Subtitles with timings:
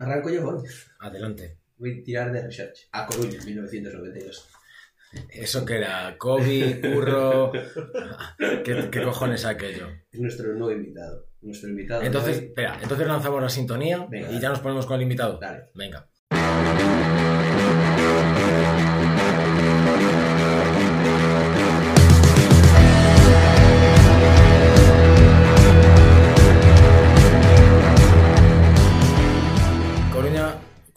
[0.00, 0.64] Arranco yo hoy.
[1.00, 1.58] Adelante.
[1.76, 2.88] Voy a tirar de research.
[2.92, 4.48] A Coruña, 1992.
[5.30, 7.52] Eso que era COVID, curro.
[8.38, 9.88] ¿Qué, qué cojones aquello?
[10.10, 11.26] Es nuestro nuevo invitado.
[11.40, 12.02] Nuestro invitado.
[12.02, 14.40] Entonces, espera, entonces lanzamos la sintonía Venga, y dale.
[14.40, 15.38] ya nos ponemos con el invitado.
[15.38, 15.68] Dale.
[15.74, 16.08] Venga.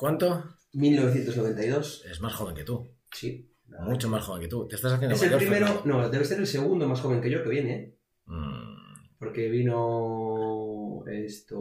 [0.02, 0.44] ¿Cuánto?
[0.74, 2.06] 1992.
[2.10, 2.92] Es más joven que tú.
[3.14, 3.48] Sí.
[3.68, 4.68] Mucho más joven que tú.
[4.68, 5.68] Te estás haciendo Es el primero.
[5.68, 5.86] Fernando.
[5.86, 7.96] No, debe ser el segundo más joven que yo que viene, ¿eh?
[8.26, 11.04] Mm, Porque vino.
[11.08, 11.60] Esto.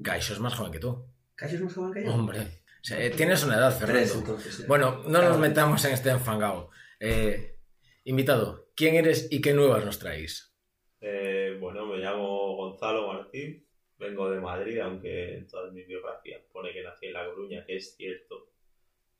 [0.00, 1.06] Gaisho es más joven que tú.
[1.34, 2.12] ¿Casi es más joven que yo?
[2.14, 2.40] Hombre.
[2.40, 4.14] O sea, tienes una edad, Tres, Fernando.
[4.18, 4.58] entonces.
[4.58, 4.66] ya.
[4.66, 6.70] Bueno, no nos metamos en este enfangado.
[7.00, 7.58] Eh,
[8.04, 10.52] invitado, ¿quién eres y qué nuevas nos traéis?
[11.00, 13.66] Eh, bueno, me llamo Gonzalo Martín,
[14.02, 17.76] vengo de Madrid, aunque en todas mis biografías pone que nací en La Coruña, que
[17.76, 18.48] es cierto.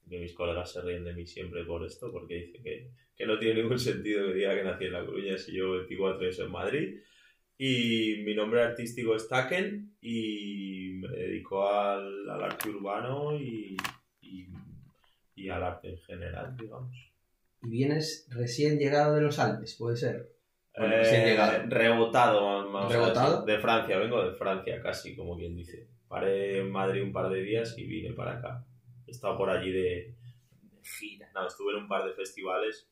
[0.08, 3.39] Que mis colegas se ríen de mí siempre por esto, porque dicen que, que no
[3.39, 6.50] tiene ningún sentido que diga que nací en La Coruña si llevo 24 años en
[6.50, 7.00] Madrid.
[7.56, 13.77] Y mi nombre artístico es Taken y me dedico al, al arte urbano y,
[14.20, 14.48] y,
[15.36, 16.96] y al arte en general, digamos.
[17.62, 20.31] Y vienes recién llegado de los Alpes, puede ser.
[20.77, 21.65] Bueno, Eh.
[21.69, 23.45] Rebotado, a ¿Rebotado?
[23.45, 25.89] De Francia, vengo de Francia casi, como quien dice.
[26.09, 28.64] Paré en Madrid un par de días y vine para acá.
[29.06, 30.14] He estado por allí de,
[30.62, 31.31] de gira.
[31.34, 32.89] No, estuve en un par de festivales.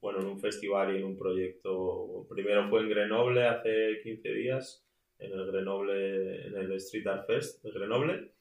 [0.00, 2.26] Bueno, en un festival y en un proyecto.
[2.28, 4.84] Primero fue en Grenoble hace 15 días,
[5.18, 8.32] en el Grenoble, en el Street Art Fest de Grenoble.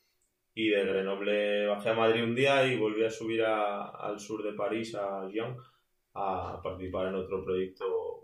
[0.53, 4.43] Y de Grenoble bajé a Madrid un día y volví a subir a- al sur
[4.43, 5.55] de París, a Lyon,
[6.15, 8.20] a participar en otro proyecto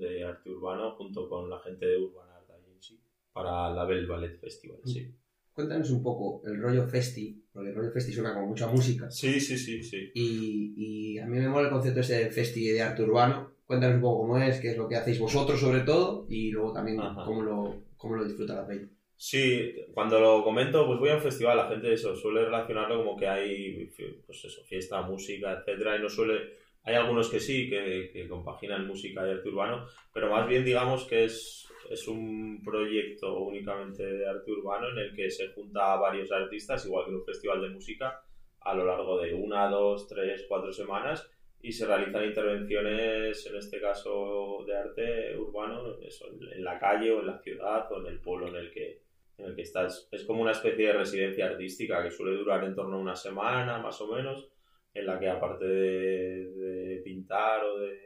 [0.00, 2.98] de arte urbano junto con la gente de Urban Art Agency
[3.32, 5.14] para la Bell Ballet Festival, sí.
[5.52, 9.10] Cuéntanos un poco el rollo festi, porque el rollo festi suena como mucha música.
[9.10, 10.10] Sí, sí, sí, sí.
[10.14, 13.50] Y, y a mí me mola el concepto ese de festi de arte urbano.
[13.66, 16.72] Cuéntanos un poco cómo es, qué es lo que hacéis vosotros sobre todo, y luego
[16.72, 17.24] también Ajá.
[17.24, 18.88] cómo lo, cómo lo disfruta la peña.
[19.16, 23.16] Sí, cuando lo comento, pues voy a un festival, la gente eso suele relacionarlo como
[23.18, 23.92] que hay,
[24.24, 29.26] pues eso, fiesta, música, etcétera, y no suele, hay algunos que sí, que, compaginan música
[29.26, 34.50] y arte urbano, pero más bien digamos que es, es un proyecto únicamente de arte
[34.50, 38.22] urbano en el que se junta a varios artistas, igual que un festival de música,
[38.60, 41.28] a lo largo de una, dos, tres, cuatro semanas,
[41.62, 47.20] y se realizan intervenciones, en este caso de arte urbano, eso, en la calle o
[47.20, 49.02] en la ciudad o en el pueblo en el que,
[49.36, 50.08] en el que estás.
[50.10, 53.78] Es como una especie de residencia artística que suele durar en torno a una semana,
[53.78, 54.49] más o menos,
[54.94, 57.98] en la que aparte de, de pintar o de,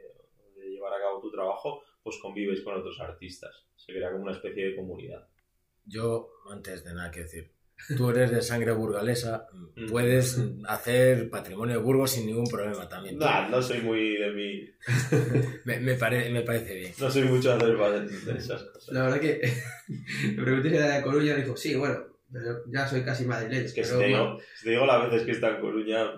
[0.69, 3.65] llevar a cabo tu trabajo, pues convives con otros artistas.
[3.75, 5.27] Se crea como una especie de comunidad.
[5.85, 7.51] Yo, antes de nada que decir,
[7.95, 9.47] tú eres de sangre burgalesa,
[9.77, 9.87] Mm.
[9.89, 13.17] puedes hacer patrimonio de Burgos sin ningún problema también.
[13.17, 14.69] Nah, no soy muy de mi...
[15.65, 16.93] Me, me pare- me parece bien.
[16.99, 18.93] No soy mucho de hacer esas cosas.
[18.93, 19.41] La verdad que
[20.35, 22.05] me pregunté si era de Coruña y dijo, sí, bueno,
[22.71, 23.65] ya soy casi madrileño.
[23.65, 24.23] Es que si pero te, bueno".
[24.25, 26.11] digo, si te digo las veces que está en Coruña,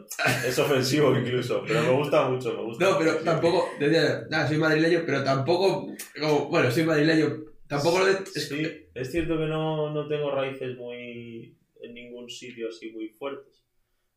[0.46, 4.48] es ofensivo incluso, pero me gusta mucho, me gusta No, pero mucho, tampoco, decía, nada,
[4.48, 8.14] soy madrileño, pero tampoco, como, bueno, soy madrileño, tampoco lo de...
[8.14, 13.10] es- Sí, es cierto que no, no tengo raíces muy en ningún sitio así muy
[13.10, 13.54] fuertes.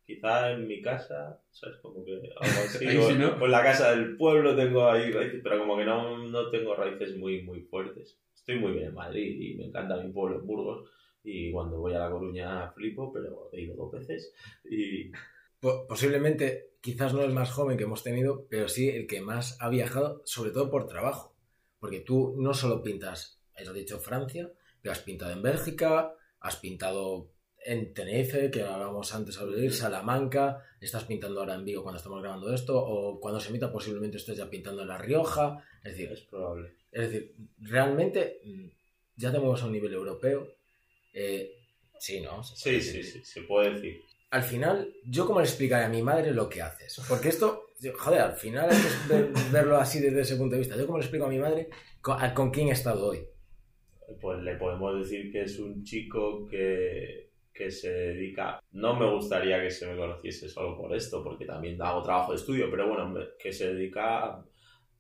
[0.07, 1.77] Quizá en mi casa, ¿sabes?
[1.83, 2.31] Como que algo
[2.67, 2.85] así.
[2.87, 3.29] Ahí o, sí, ¿no?
[3.41, 6.75] o en la casa del pueblo tengo ahí raíces, pero como que no, no tengo
[6.75, 8.19] raíces muy, muy fuertes.
[8.35, 10.89] Estoy muy bien en Madrid y me encanta mi pueblo en Burgos.
[11.23, 14.33] Y cuando voy a La Coruña flipo, pero he ido dos veces.
[14.69, 15.11] Y
[15.61, 19.59] Po- Posiblemente, quizás no el más joven que hemos tenido, pero sí el que más
[19.61, 21.35] ha viajado, sobre todo por trabajo.
[21.79, 24.51] Porque tú no solo pintas, has dicho Francia,
[24.81, 27.31] pero has pintado en Bélgica, has pintado
[27.63, 32.23] en Tenerife, que hablábamos antes sobre ir, Salamanca, estás pintando ahora en Vigo cuando estamos
[32.23, 35.63] grabando esto, o cuando se emita posiblemente estés ya pintando en La Rioja.
[35.85, 36.73] Es decir, es probable.
[36.91, 38.67] es decir, realmente mm,
[39.17, 40.49] ya te mueves a un nivel europeo.
[41.13, 41.53] Eh,
[41.99, 42.43] sí, ¿no?
[42.43, 44.01] Sí, sí, sí, se puede decir.
[44.31, 47.01] Al final, ¿yo cómo le explicaré a mi madre lo que haces?
[47.09, 50.77] Porque esto, joder, al final hay que ver- verlo así desde ese punto de vista.
[50.77, 51.69] ¿Yo cómo le explico a mi madre
[52.01, 53.27] con, a- con quién he estado hoy?
[54.21, 58.61] pues le podemos decir que es un chico que, que se dedica.
[58.73, 62.39] No me gustaría que se me conociese solo por esto, porque también hago trabajo de
[62.39, 64.45] estudio, pero bueno, que se dedica a,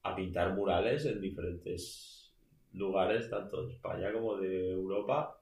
[0.04, 2.32] a pintar murales en diferentes
[2.72, 5.39] lugares, tanto de España como de Europa.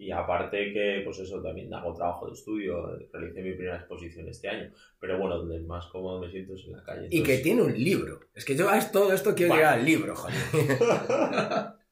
[0.00, 4.48] Y aparte que, pues eso, también hago trabajo de estudio, realicé mi primera exposición este
[4.48, 4.70] año.
[5.00, 7.06] Pero bueno, donde más cómodo me siento es en la calle.
[7.06, 8.20] Y que Entonces- tiene un libro.
[8.32, 9.62] Es que yo a todo esto quiero Vale.
[9.62, 10.36] llegar al libro, joder.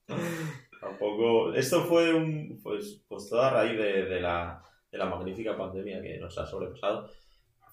[0.81, 1.53] Tampoco.
[1.55, 2.61] Esto fue un.
[2.63, 6.47] Pues, pues toda a raíz de, de la, de la magnífica pandemia que nos ha
[6.47, 7.11] sobrepasado,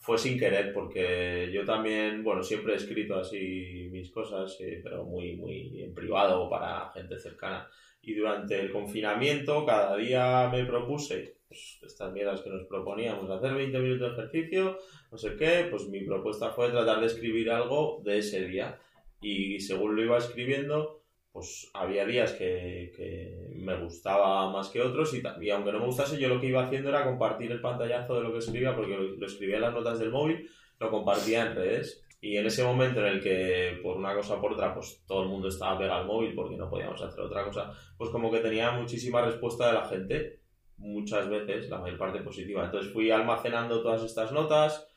[0.01, 5.03] fue sin querer, porque yo también, bueno, siempre he escrito así mis cosas, eh, pero
[5.05, 7.67] muy, muy en privado para gente cercana.
[8.03, 13.53] Y durante el confinamiento, cada día me propuse pues, estas mierdas que nos proponíamos, hacer
[13.53, 14.77] 20 minutos de ejercicio,
[15.09, 18.77] no sé qué, pues mi propuesta fue tratar de escribir algo de ese día.
[19.21, 25.13] Y según lo iba escribiendo, pues había días que, que me gustaba más que otros
[25.13, 28.15] y, y, aunque no me gustase, yo lo que iba haciendo era compartir el pantallazo
[28.15, 30.49] de lo que escribía, porque lo, lo escribía en las notas del móvil,
[30.79, 32.02] lo compartía en redes.
[32.23, 35.23] Y en ese momento en el que, por una cosa o por otra, pues todo
[35.23, 38.39] el mundo estaba pegado al móvil porque no podíamos hacer otra cosa, pues como que
[38.39, 40.39] tenía muchísima respuesta de la gente,
[40.77, 42.63] muchas veces, la mayor parte positiva.
[42.63, 44.87] Entonces fui almacenando todas estas notas,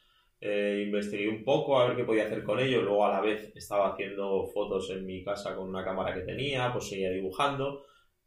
[0.41, 3.51] eh, investigué un poco a ver qué podía hacer con ello, luego a la vez
[3.57, 7.87] estaba haciendo fotos en mi casa con una cámara que tenía, pues seguía dibujando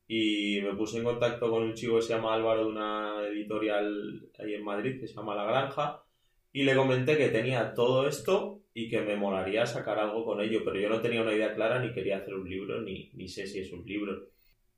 [0.10, 4.30] y me puse en contacto con un chico que se llama Álvaro de una editorial
[4.40, 6.04] ahí en Madrid que se llama La Granja
[6.52, 10.62] y le comenté que tenía todo esto y que me molaría sacar algo con ello,
[10.64, 13.46] pero yo no tenía una idea clara ni quería hacer un libro ni, ni sé
[13.46, 14.30] si es un libro.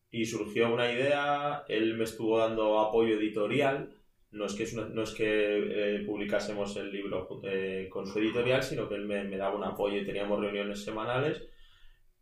[0.09, 3.93] Y surgió una idea, él me estuvo dando apoyo editorial,
[4.31, 8.17] no es que, es una, no es que eh, publicásemos el libro eh, con su
[8.17, 11.43] editorial, sino que él me, me, daba un apoyo y teníamos reuniones semanales.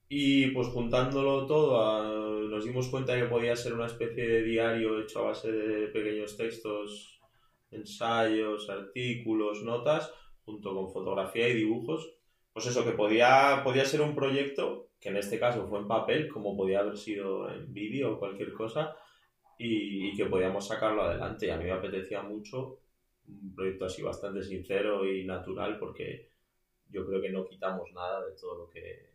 [0.09, 2.03] Y pues juntándolo todo, a,
[2.49, 6.35] nos dimos cuenta que podía ser una especie de diario hecho a base de pequeños
[6.35, 7.21] textos,
[7.71, 10.11] ensayos, artículos, notas,
[10.49, 12.11] junto con fotografía y dibujos.
[12.53, 16.29] Pues eso, que podía, podía ser un proyecto, que en este caso fue en papel,
[16.29, 18.95] como podía haber sido en vídeo o cualquier cosa,
[19.57, 21.47] y, y, que podíamos sacarlo adelante.
[21.47, 22.79] Y a mí me apetecía mucho
[23.27, 26.29] un proyecto así bastante sincero y natural porque
[26.89, 29.09] yo creo que no quitamos nada de todo lo que,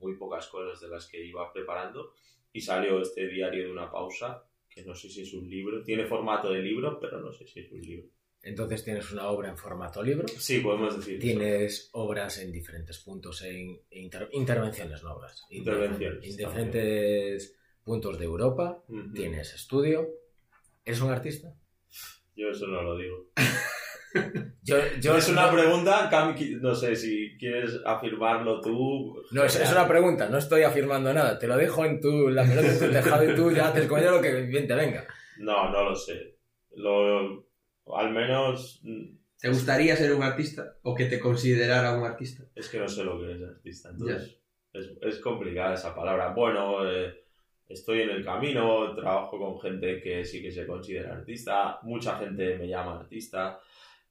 [0.00, 2.14] muy pocas cosas de las que iba preparando
[2.52, 6.06] y salió este diario de una pausa que no sé si es un libro, tiene
[6.06, 8.08] formato de libro, pero no sé si es un libro.
[8.42, 10.26] Entonces tienes una obra en formato libro.
[10.28, 11.18] Sí, podemos decir.
[11.20, 11.88] Tienes eso.
[11.92, 15.44] obras en diferentes puntos, en inter, intervenciones, no obras.
[15.50, 16.24] Intervenciones.
[16.24, 18.82] En diferentes puntos de Europa.
[18.88, 19.12] Uh -huh.
[19.12, 20.08] Tienes estudio.
[20.84, 21.54] ¿Eres un artista?
[22.34, 23.30] Yo eso no lo digo.
[24.62, 26.10] yo, yo, es una pregunta,
[26.60, 29.22] no sé si quieres afirmarlo tú.
[29.32, 31.38] No, es, es, una pregunta, no estoy afirmando nada.
[31.38, 34.00] Te lo dejo en tu, la pelota en tu tejado y tú ya haces con
[34.00, 35.06] ello lo que bien te venga.
[35.38, 36.38] No, no lo sé.
[36.76, 37.49] Lo,
[37.96, 38.82] al menos.
[39.38, 42.44] ¿Te gustaría ser un artista o que te considerara un artista?
[42.54, 44.38] Es que no sé lo que es artista, entonces
[44.72, 46.32] es, es, complicada esa palabra.
[46.34, 47.24] Bueno, eh,
[47.68, 52.58] estoy en el camino, trabajo con gente que sí que se considera artista, mucha gente
[52.58, 53.60] me llama artista.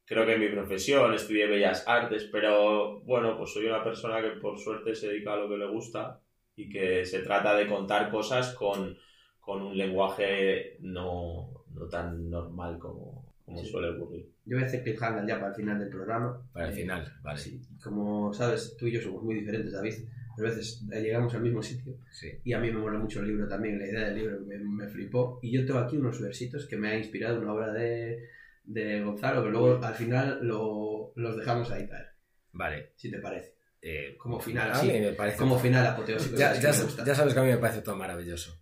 [0.05, 4.39] Creo que en mi profesión estudié Bellas Artes, pero bueno, pues soy una persona que
[4.39, 6.19] por suerte se dedica a lo que le gusta
[6.55, 8.97] y que se trata de contar cosas con,
[9.39, 13.18] con un lenguaje no, no tan normal como,
[13.49, 13.71] como sí.
[13.71, 14.29] suele ocurrir.
[14.45, 16.41] Yo voy a hacer cliffhanger ya para el final del programa.
[16.53, 17.39] Para el eh, final, vale.
[17.39, 17.61] Sí.
[17.83, 19.95] Como sabes, tú y yo somos muy diferentes, David.
[20.37, 21.97] A veces llegamos al mismo sitio.
[22.11, 22.31] Sí.
[22.43, 24.87] Y a mí me mola mucho el libro también, la idea del libro me, me
[24.87, 25.39] flipó.
[25.41, 28.29] Y yo tengo aquí unos versitos que me ha inspirado una obra de,
[28.63, 32.07] de Gonzalo, que luego al final lo, los dejamos ahí caer.
[32.53, 32.93] Vale.
[32.95, 33.55] Si te parece.
[33.81, 34.87] Eh, como final, sí.
[34.87, 36.35] me parece Como final apoteósico.
[36.35, 38.61] Ya, ya, ya, sabes que a mí me parece todo maravilloso.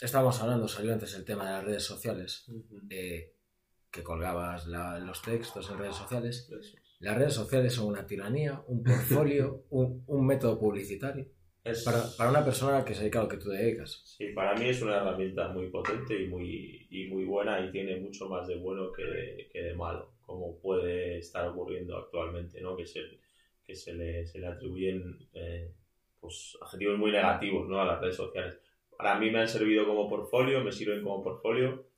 [0.00, 2.86] Estábamos hablando, salió antes el tema de las redes sociales, uh -huh.
[2.90, 3.31] eh,
[3.92, 6.50] que colgabas la, los textos en redes sociales.
[7.00, 11.26] Las redes sociales son una tiranía, un portfolio, un, un, método publicitario.
[11.62, 11.84] Es...
[11.84, 14.02] Para, para, una persona que se dedica a lo que tú dedicas.
[14.04, 18.00] Sí, para mí es una herramienta muy potente y muy, y muy buena y tiene
[18.00, 22.74] mucho más de bueno que de, que de malo, como puede estar ocurriendo actualmente, ¿no?
[22.74, 23.00] que se,
[23.64, 25.70] que se, le, se le atribuyen eh,
[26.18, 27.80] pues, adjetivos muy negativos ¿no?
[27.80, 28.58] a las redes sociales.
[28.96, 31.91] Para mí me han servido como portfolio, me sirven como portfolio.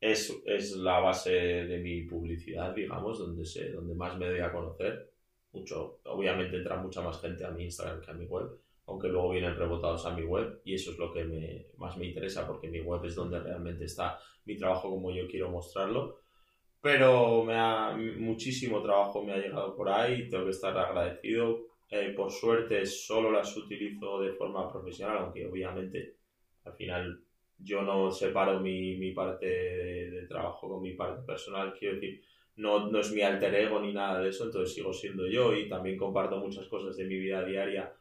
[0.00, 4.52] Es, es la base de mi publicidad, digamos, donde, se, donde más me doy a
[4.52, 5.10] conocer.
[5.52, 9.30] Mucho, obviamente entra mucha más gente a mi Instagram que a mi web aunque luego
[9.30, 12.68] vienen rebotados a mi web y eso es lo que me, más me interesa porque
[12.68, 16.20] mi web es donde realmente está mi trabajo como yo quiero mostrarlo.
[16.80, 21.66] Pero me ha, muchísimo trabajo me ha llegado por ahí, tengo que estar agradecido.
[21.90, 26.16] Eh, por suerte solo las utilizo de forma profesional, aunque obviamente
[26.64, 27.20] al final
[27.58, 32.22] yo no separo mi, mi parte de, trabajo con mi parte personal, quiero decir,
[32.56, 35.68] no, no es mi alter ego ni nada de eso, entonces sigo siendo yo y
[35.68, 37.92] también comparto muchas cosas de mi vida diaria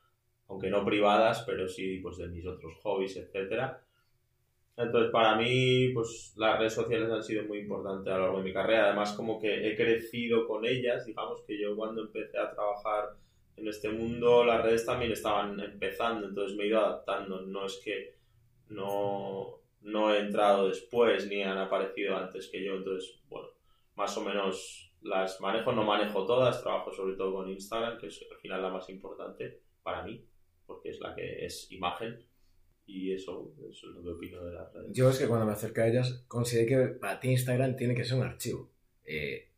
[0.47, 3.81] aunque no privadas, pero sí pues de mis otros hobbies, etcétera.
[4.77, 8.43] Entonces, para mí, pues las redes sociales han sido muy importantes a lo largo de
[8.43, 8.87] mi carrera.
[8.87, 11.05] Además, como que he crecido con ellas.
[11.05, 13.15] Digamos que yo cuando empecé a trabajar
[13.55, 16.27] en este mundo, las redes también estaban empezando.
[16.27, 17.41] Entonces me he ido adaptando.
[17.41, 18.15] No es que
[18.69, 23.49] no, no he entrado después ni han aparecido antes que yo, entonces, bueno,
[23.95, 28.25] más o menos las manejo, no manejo todas, trabajo sobre todo con Instagram, que es
[28.29, 30.25] al final la más importante para mí,
[30.65, 32.25] porque es la que es imagen.
[32.87, 34.91] Y eso, eso es lo que opino de las redes.
[34.93, 38.03] Yo es que cuando me acerqué a ellas, consideré que para ti Instagram tiene que
[38.03, 38.71] ser un archivo.
[39.03, 39.49] Eh,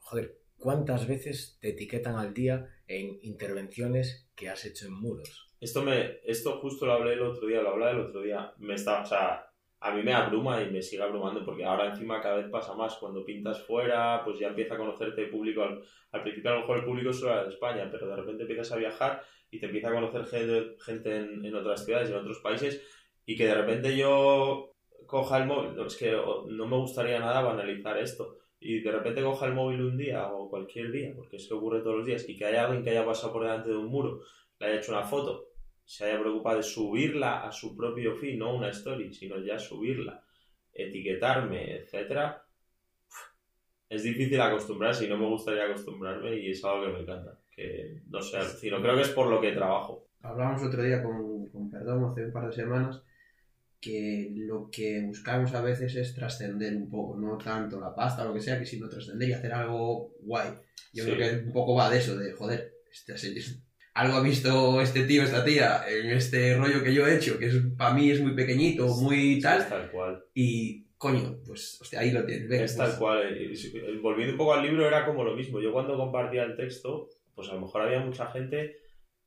[0.00, 5.53] joder, ¿cuántas veces te etiquetan al día en intervenciones que has hecho en muros?
[5.64, 8.52] Esto, me, esto justo lo hablé el otro día, lo hablé el otro día.
[8.58, 12.20] Me está, o sea, a mí me abruma y me sigue abrumando porque ahora encima
[12.20, 12.96] cada vez pasa más.
[12.96, 15.62] Cuando pintas fuera, pues ya empieza a conocerte el público.
[15.62, 18.72] Al, principio a lo mejor el público solo era de España, pero de repente empiezas
[18.72, 22.82] a viajar y te empieza a conocer gente, gente en, otras ciudades, en otros países,
[23.24, 24.74] y que de repente yo
[25.06, 29.46] coja el móvil, es que no me gustaría nada banalizar esto, y de repente coja
[29.46, 32.44] el móvil un día o cualquier día, porque eso ocurre todos los días, y que
[32.44, 34.20] haya alguien que haya pasado por delante de un muro,
[34.58, 35.53] le haya hecho una foto,
[35.84, 40.24] se haya preocupado de subirla a su propio feed, no una story, sino ya subirla,
[40.72, 42.42] etiquetarme, etcétera,
[43.88, 47.38] es difícil acostumbrarse y no me gustaría acostumbrarme y es algo que me encanta.
[47.54, 50.08] Que no sé, sino creo que es por lo que trabajo.
[50.22, 53.02] Hablábamos otro día con, con Perdón, hace un par de semanas,
[53.80, 58.28] que lo que buscamos a veces es trascender un poco, no tanto la pasta o
[58.28, 60.48] lo que sea, que sino trascender y hacer algo guay.
[60.92, 61.10] Yo Sí.
[61.12, 63.12] creo que un poco va de eso, de joder, este,
[63.94, 67.46] algo ha visto este tío, esta tía, en este rollo que yo he hecho, que
[67.46, 70.24] es para mí es muy pequeñito, muy Es tal, tal cual.
[70.34, 72.50] y coño, pues hostia, ahí lo tienes.
[72.50, 73.22] Es pues, tal cual.
[73.22, 75.60] eh, eh, Volviendo un poco al libro, era como lo mismo.
[75.60, 78.78] Yo cuando compartía el texto, pues a lo mejor había mucha gente.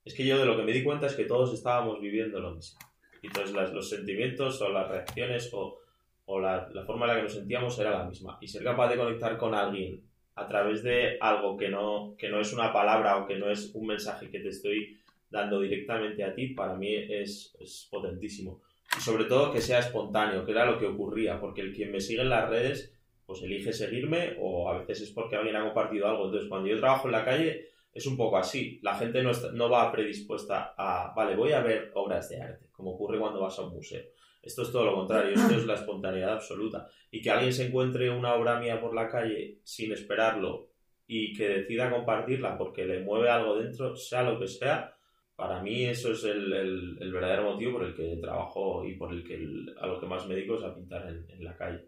[0.04, 2.56] Es que yo de lo que me di cuenta es que todos estábamos viviendo lo
[2.56, 2.80] mismo.
[3.22, 5.80] Y entonces las- los sentimientos o las reacciones o,
[6.26, 8.38] o la, la forma en la que nos sentíamos era la misma.
[8.42, 10.02] Y ser capaz de conectar con alguien
[10.38, 13.72] a través de algo que no, que no es una palabra o que no es
[13.76, 14.98] un mensaje que te estoy
[15.30, 18.62] dando directamente a ti, para mí es, es potentísimo.
[18.98, 22.00] Y sobre todo que sea espontáneo, que era lo que ocurría, porque el quien me
[22.00, 22.94] sigue en las redes
[23.26, 26.26] pues elige seguirme o a veces es porque alguien ha compartido algo.
[26.28, 28.80] Entonces, cuando yo trabajo en la calle, es un poco así.
[28.84, 32.68] La gente no, está- no va predispuesta a, vale, voy a ver obras de arte,
[32.72, 34.02] como ocurre cuando vas a un museo.
[34.48, 36.88] Esto es todo lo contrario, esto es la espontaneidad absoluta.
[37.12, 40.70] Y que alguien se encuentre una obra mía por la calle sin esperarlo
[41.08, 44.96] y que decida compartirla porque le mueve algo dentro, sea lo que sea,
[45.36, 49.24] para mí eso es el, el- verdadero motivo por el que trabajo y por el
[49.24, 49.36] que
[49.80, 51.86] a lo que más me dedico es a pintar en, en la calle.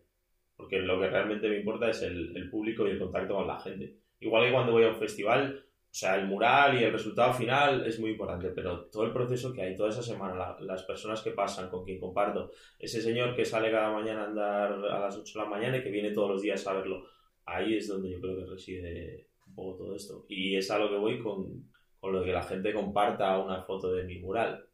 [0.55, 3.95] Porque lo que realmente me importa es el público y el contacto con la gente.
[4.19, 7.85] Igual que cuando voy a un festival, o sea, el mural y el resultado final
[7.85, 11.21] es muy importante, pero todo el proceso que hay, toda esa semana, la- las personas
[11.21, 15.17] que pasan, con quien comparto, ese señor que sale cada mañana a andar a las
[15.17, 17.05] 8 de la mañana y que viene todos los días a verlo,
[17.45, 20.25] ahí es donde yo creo que reside un poco todo esto.
[20.29, 21.69] Y es a lo que voy con,
[21.99, 24.65] con lo de que la gente comparta una foto de mi mural.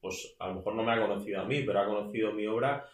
[0.00, 2.84] Pues a lo mejor no me ha conocido a mí, pero ha conocido mi obra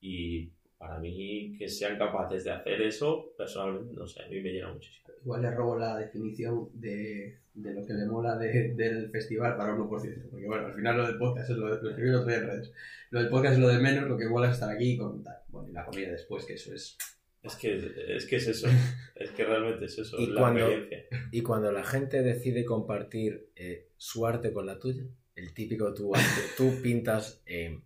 [0.00, 0.50] y
[0.86, 4.72] para mí que sean capaces de hacer eso, personalmente, no sé, a mí me llena
[4.72, 5.04] muchísimo.
[5.22, 9.74] Igual le robo la definición de, de lo que le mola de- del festival para
[9.74, 9.88] 1%.
[10.30, 12.38] Porque bueno, al final lo del podcast es lo, de, lo escribí el otro día
[12.40, 12.72] en redes.
[13.10, 15.42] Lo del podcast es lo de menos, lo que mola es estar aquí y contar.
[15.48, 16.98] Bueno, y la comida después, que eso es...
[17.42, 17.76] Es que,
[18.16, 18.68] es que es eso,
[19.16, 21.28] es que realmente es eso, Y la cuando- experiencia.
[21.32, 25.04] Y cuando la gente decide compartir eh, su arte con la tuya,
[25.36, 27.82] el típico tú, arte- tú pintas en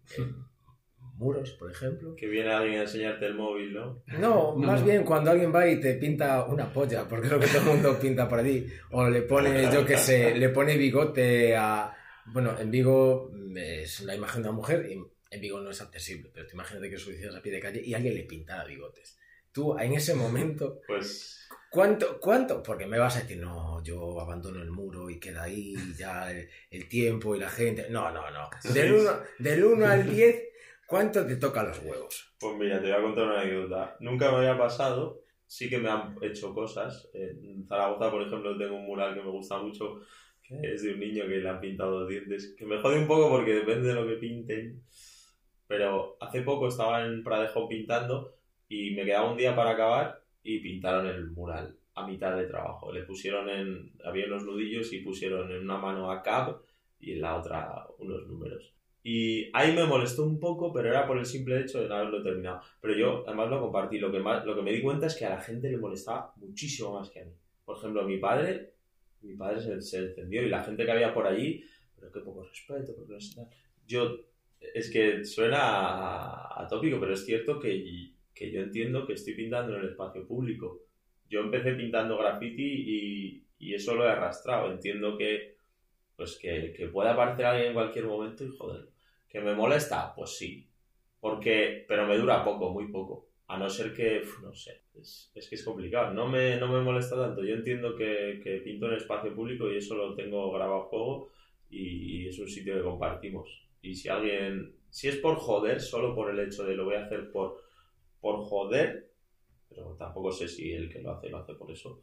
[1.18, 2.14] muros, por ejemplo.
[2.16, 4.02] Que viene alguien a enseñarte el móvil, ¿no?
[4.06, 4.86] No, No, más no.
[4.86, 7.64] bien cuando alguien va y te pinta una polla, porque es lo que todo el
[7.64, 8.66] mundo pinta por allí.
[8.92, 11.94] O le pone, yo qué sé, le pone bigote a...
[12.26, 14.92] Bueno, en Vigo es una imagen de una mujer y
[15.30, 17.94] en Vigo no es accesible, pero tú imagínate que subieras a pie de calle y
[17.94, 19.18] alguien le pintara bigotes.
[19.50, 21.34] Tú, en ese momento, Pues
[21.70, 22.18] ¿Cuánto?
[22.20, 22.62] ¿Cuánto?
[22.62, 26.48] Porque me vas a decir, no, yo abandono el muro y queda ahí ya el,
[26.70, 27.88] el tiempo y la gente.
[27.90, 28.48] No, no, no.
[28.72, 30.42] Del 1 del uno al 10,
[30.88, 32.34] ¿cuánto te toca los huevos?
[32.40, 33.96] Pues mira, te voy a contar una anécdota.
[34.00, 37.10] Nunca me había pasado, sí que me han hecho cosas.
[37.12, 40.00] En Zaragoza, por ejemplo, tengo un mural que me gusta mucho,
[40.42, 43.06] que es de un niño que le han pintado los dientes, que me jode un
[43.06, 44.82] poco porque depende de lo que pinten.
[45.66, 48.34] Pero hace poco estaba en Pradejo pintando
[48.66, 52.90] y me quedaba un día para acabar y pintaron el mural a mitad de trabajo.
[52.90, 56.62] Le pusieron en, había unos nudillos y pusieron en una mano a cab
[56.98, 58.77] y en la otra unos números.
[59.10, 62.22] Y ahí me molestó un poco, pero era por el simple hecho de no haberlo
[62.22, 62.60] terminado.
[62.78, 63.98] Pero yo además lo compartí.
[63.98, 66.34] Lo que, más, lo que me di cuenta es que a la gente le molestaba
[66.36, 67.32] muchísimo más que a mí.
[67.64, 68.74] Por ejemplo, mi padre,
[69.22, 71.64] mi padre se, se encendió y la gente que había por allí,
[71.96, 73.48] pero qué poco respeto, porque no.
[73.86, 74.14] Yo,
[74.60, 79.32] es que suena a, a tópico, pero es cierto que, que yo entiendo que estoy
[79.32, 80.82] pintando en el espacio público.
[81.30, 84.70] Yo empecé pintando graffiti y, y eso lo he arrastrado.
[84.70, 85.56] Entiendo que,
[86.14, 88.97] pues que, que puede aparecer alguien en cualquier momento y joder,
[89.28, 90.14] ¿que me molesta?
[90.14, 90.66] Pues sí.
[91.20, 93.28] Porque, pero me dura poco, muy poco.
[93.48, 96.12] A no ser que, no sé, es, que es complicado.
[96.12, 97.42] No me, no me molesta tanto.
[97.44, 101.30] Yo entiendo que, que pinto en espacio público y eso lo tengo grabado a juego
[101.70, 103.66] y, y es un sitio que compartimos.
[103.80, 107.04] Y si alguien, si es por joder, solo por el hecho de lo voy a
[107.04, 107.62] hacer por,
[108.20, 109.10] por joder,
[109.68, 112.02] pero tampoco sé si el que lo hace lo hace por eso,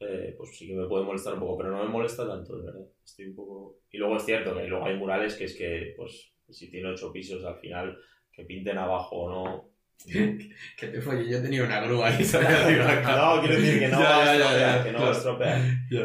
[0.00, 2.66] eh, pues sí que me puede molestar un poco, pero no me molesta tanto, de
[2.66, 2.86] verdad.
[3.04, 3.78] Estoy un poco...
[3.90, 7.12] Y luego es cierto que luego hay murales que es que, pues, si tiene ocho
[7.12, 7.98] pisos al final,
[8.32, 9.70] que pinten abajo o no.
[10.76, 13.00] que te folle, yo tenía una grúa arriba.
[13.02, 15.04] No, quiero decir que no Ya, va a ya, estropear, ya, que no claro.
[15.04, 15.60] va a estropear.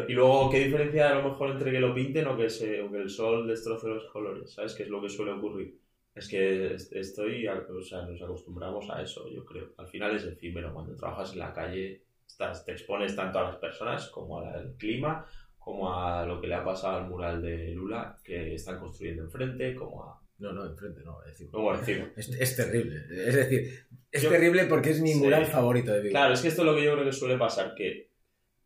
[0.08, 2.90] Y luego, ¿qué diferencia a lo mejor entre que lo pinten o que, se, o
[2.90, 4.52] que el sol destroce los colores?
[4.52, 4.74] ¿Sabes?
[4.74, 5.78] Que es lo que suele ocurrir.
[6.14, 9.72] Es que es- estoy, o sea, nos acostumbramos a eso, yo creo.
[9.76, 10.72] Al final es efímero.
[10.72, 15.26] Cuando trabajas en la calle, estás, te expones tanto a las personas como al clima,
[15.58, 19.74] como a lo que le ha pasado al mural de Lula que están construyendo enfrente,
[19.74, 20.19] como a...
[20.40, 21.22] No, no, enfrente no.
[21.22, 22.10] Es, decir, encima.
[22.16, 22.96] es, es terrible.
[23.10, 25.18] Es decir, es Yo- terrible porque es mi Sí.
[25.20, 26.10] mural favorito de Vigo.
[26.12, 28.10] Claro, es que esto es lo que yo creo que suele pasar, que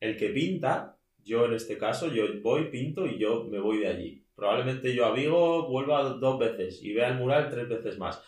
[0.01, 3.89] el que pinta, yo en este caso, yo voy, pinto y yo me voy de
[3.89, 4.25] allí.
[4.35, 8.21] Probablemente yo a Vigo vuelva dos veces y vea el mural tres veces más.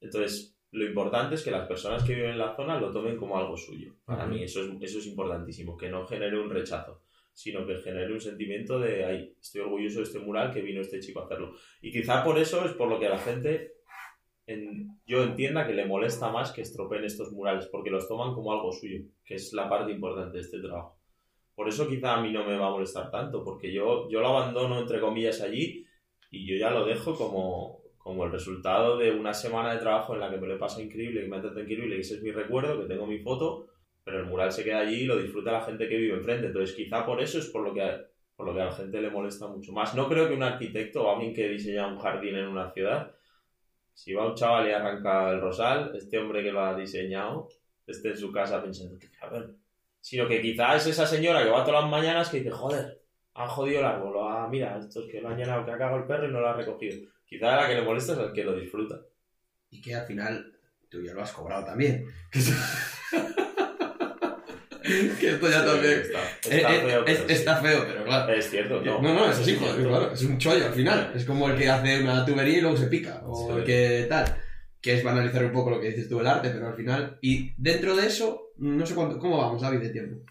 [0.00, 3.38] Entonces, lo importante es que las personas que viven en la zona lo tomen como
[3.38, 3.94] algo suyo.
[4.04, 4.34] Para Ujú.
[4.34, 7.02] mí eso es, eso es importantísimo, que no genere un rechazo,
[7.42, 11.00] sino que genere un sentimiento de, ay, estoy orgulloso de este mural que vino este
[11.00, 11.54] chico a hacerlo.
[11.80, 13.72] Y quizá por eso es por lo que la gente
[14.46, 18.52] en- yo entienda que le molesta más que estropeen estos murales, porque los toman como
[18.52, 20.98] algo suyo, que es la parte importante de este trabajo.
[21.54, 24.28] Por eso quizá a mí no me va a molestar tanto, porque yo, yo lo
[24.28, 25.86] abandono entre comillas allí
[26.30, 30.20] y yo ya lo dejo como, como el resultado de una semana de trabajo en
[30.20, 32.32] la que me lo he pasado increíble, que me ha increíble, que ese es mi
[32.32, 33.68] recuerdo, que tengo mi foto,
[34.10, 36.48] pero el mural se queda allí y lo disfruta la gente que vive enfrente.
[36.48, 37.88] Entonces quizá por eso es por lo que,
[38.34, 39.94] por lo que a la gente le molesta mucho más.
[39.94, 43.14] No creo que un arquitecto o alguien que diseña un jardín en una ciudad
[44.00, 47.48] si va un chaval y arranca el rosal, este hombre que lo ha diseñado
[47.86, 49.58] esté en su casa pensando que cabrón.
[50.00, 53.02] Sino que quizás es esa señora que va todas las mañanas que dice, joder,
[53.34, 55.98] han jodido el árbol, ah, mira, esto es que lo han llenado, que ha cagado
[55.98, 57.10] el perro y no lo ha recogido.
[57.26, 59.00] Quizás a la que le molesta es al que lo disfruta.
[59.68, 62.06] Y que al final tú ya lo has cobrado también.
[65.20, 66.00] que esto ya Sí, también.
[66.00, 67.24] Está, Eh, está eh, feo, es, sí.
[67.28, 68.32] está feo, pero claro.
[68.32, 69.14] Es cierto, No, no.
[69.14, 70.12] no, es así, joder, claro.
[70.12, 71.12] Es un chollo al final.
[71.14, 73.22] Es como el que hace una tubería y luego se pica.
[73.26, 73.58] O Sí.
[73.58, 74.36] el que tal.
[74.80, 77.18] Que es banalizar un poco lo que dices tú del arte, pero al final.
[77.20, 79.18] Y dentro de eso, no sé cuánto.
[79.18, 80.16] ¿Cómo vamos, David, de tiempo?
[80.24, 80.26] Eh,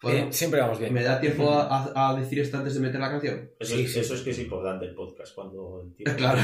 [0.00, 0.92] ¿Podemos- siempre vamos bien.
[0.92, 3.50] ¿Me da tiempo a, a- a decir esto antes de meter la canción?
[3.58, 4.00] Eso, Sí, es, sí.
[4.00, 6.16] eso es que es importante el podcast cuando entiendes.
[6.18, 6.38] Claro.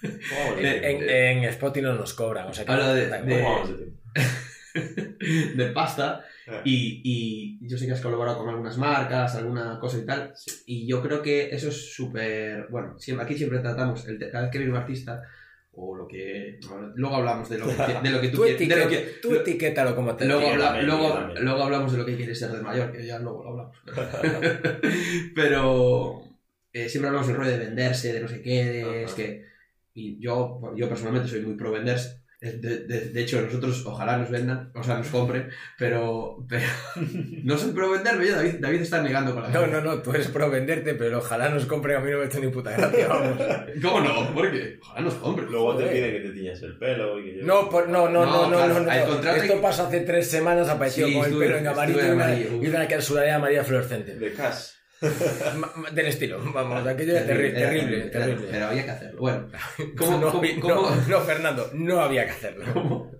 [0.00, 1.04] ¿Cómo vamos de Eh, tiempo?
[1.04, 2.46] En, en Spotify no nos cobran.
[2.46, 3.42] O sea que Habla de- de- igual.
[3.42, 3.98] ¿Cómo vamos de tiempo?
[5.56, 6.60] de pasta Eh.
[6.64, 10.34] y, y yo sé que has colaborado con algunas marcas, alguna cosa y tal,
[10.66, 14.50] y yo creo que eso es súper, bueno, siempre, aquí siempre tratamos, el, cada vez
[14.50, 15.22] que viene un artista,
[15.74, 18.68] o lo que, bueno, luego hablamos de lo que, de lo que tú Tú, quieres,
[18.68, 21.44] de lo que- tú etiquétalo como te Luego, habla- también, luego, también.
[21.44, 23.76] luego hablamos de lo que quieres ser de mayor, que ya luego lo hablamos.
[25.34, 26.22] Pero
[26.72, 29.44] eh, siempre hablamos del rollo de venderse, de no sé qué, de, es que.
[29.94, 32.21] Y yo, yo personalmente soy muy pro venderse.
[32.42, 36.66] De, de- de hecho, nosotros ojalá nos vendan, o sea, nos compren, pero, pero
[37.44, 38.26] no soy pro venderme.
[38.26, 41.18] Yo, David, David está negando con la No, no, no, tú eres pro venderte, pero
[41.18, 43.38] ojalá nos compren, a mí no me ha hecho ni puta gracia, vamos.
[43.82, 44.34] ¿Cómo no?
[44.34, 44.78] ¿Por qué?
[44.82, 45.48] Ojalá nos compren.
[45.52, 48.26] Luego te pide que te tiñas el pelo y que yo- No, por- no, no,
[48.26, 48.90] no, No, no, claro, no, no.
[48.90, 52.10] al contrario- Esto pasó hace tres semanas, apareció Sí, con el pelo en amarillo y
[52.10, 54.16] una, y una sudadera amarilla fluorescente.
[54.16, 54.70] De cash.
[55.92, 58.48] Del estilo, vamos, aquello era terri- Era terrible, era- terrible.
[58.50, 59.20] Pero había que hacerlo.
[59.20, 59.48] Bueno,
[59.98, 62.64] ¿cómo, no, cómo- no, cómo- no, Fernando, no había que hacerlo.
[62.72, 63.12] ¿Cómo?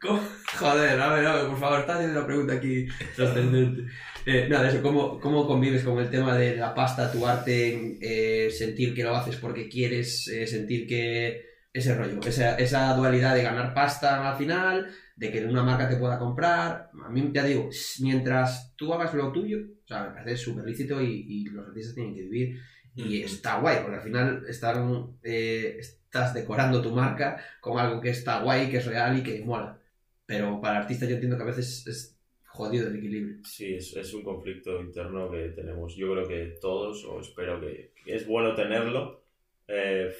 [0.00, 0.20] ¿Cómo?
[0.58, 3.82] Joder, a ver, a ver, por favor, está haciendo una pregunta aquí trascendente.
[4.24, 8.50] Eh, nada, eso, ¿cómo, ¿cómo convives con el tema de la pasta, tu arte, eh,
[8.50, 13.42] sentir que lo haces porque quieres, eh, sentir que ese rollo, esa, esa dualidad de
[13.42, 16.90] ganar pasta al final, de que una marca te pueda comprar?
[17.04, 17.68] A mí, ya digo,
[18.00, 21.94] mientras tú hagas lo tuyo, o sea, me parece súper lícito y, y los artistas
[21.94, 22.60] tienen que vivir
[22.94, 28.10] y está guay, porque al final están, eh, estás decorando tu marca con algo que
[28.10, 29.80] está guay, que es real y que mola.
[30.26, 33.38] Pero para artistas yo entiendo que a veces es jodido el equilibrio.
[33.44, 35.96] Sí, es, es un conflicto interno que tenemos.
[35.96, 39.24] Yo creo que todos, o espero que, que es bueno tenerlo.
[39.68, 40.12] Eh,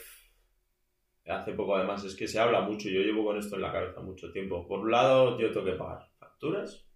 [1.27, 4.01] hace poco además es que se habla mucho, yo llevo con esto en la cabeza
[4.01, 4.67] mucho tiempo.
[4.67, 6.87] Por un lado, yo tengo que pagar facturas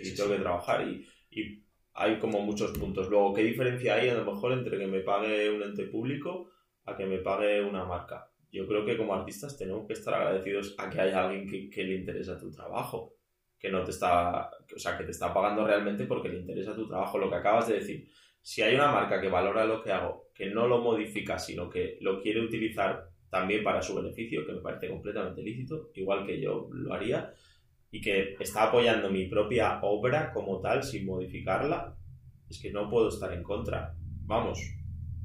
[0.00, 1.64] y tengo que trabajar y, y
[2.00, 3.10] hay como muchos puntos.
[3.10, 6.50] Luego, ¿qué diferencia hay a lo mejor entre que me pague un ente público
[6.86, 8.26] a que me pague una marca?
[8.50, 11.96] Yo creo que como artistas tenemos que estar agradecidos a que haya alguien que, le
[11.96, 13.16] interesa tu trabajo,
[13.58, 16.88] que no te está, o sea, que te está pagando realmente porque le interesa tu
[16.88, 18.08] trabajo, lo que acabas de decir.
[18.40, 21.98] Si hay una marca que valora lo que hago, que no lo modifica, sino que
[22.00, 26.70] lo quiere utilizar también para su beneficio, que me parece completamente lícito, igual que yo
[26.72, 27.34] lo haría,
[27.90, 31.96] y que está apoyando mi propia obra como tal sin modificarla,
[32.48, 33.94] es que no puedo estar en contra.
[34.24, 34.60] Vamos,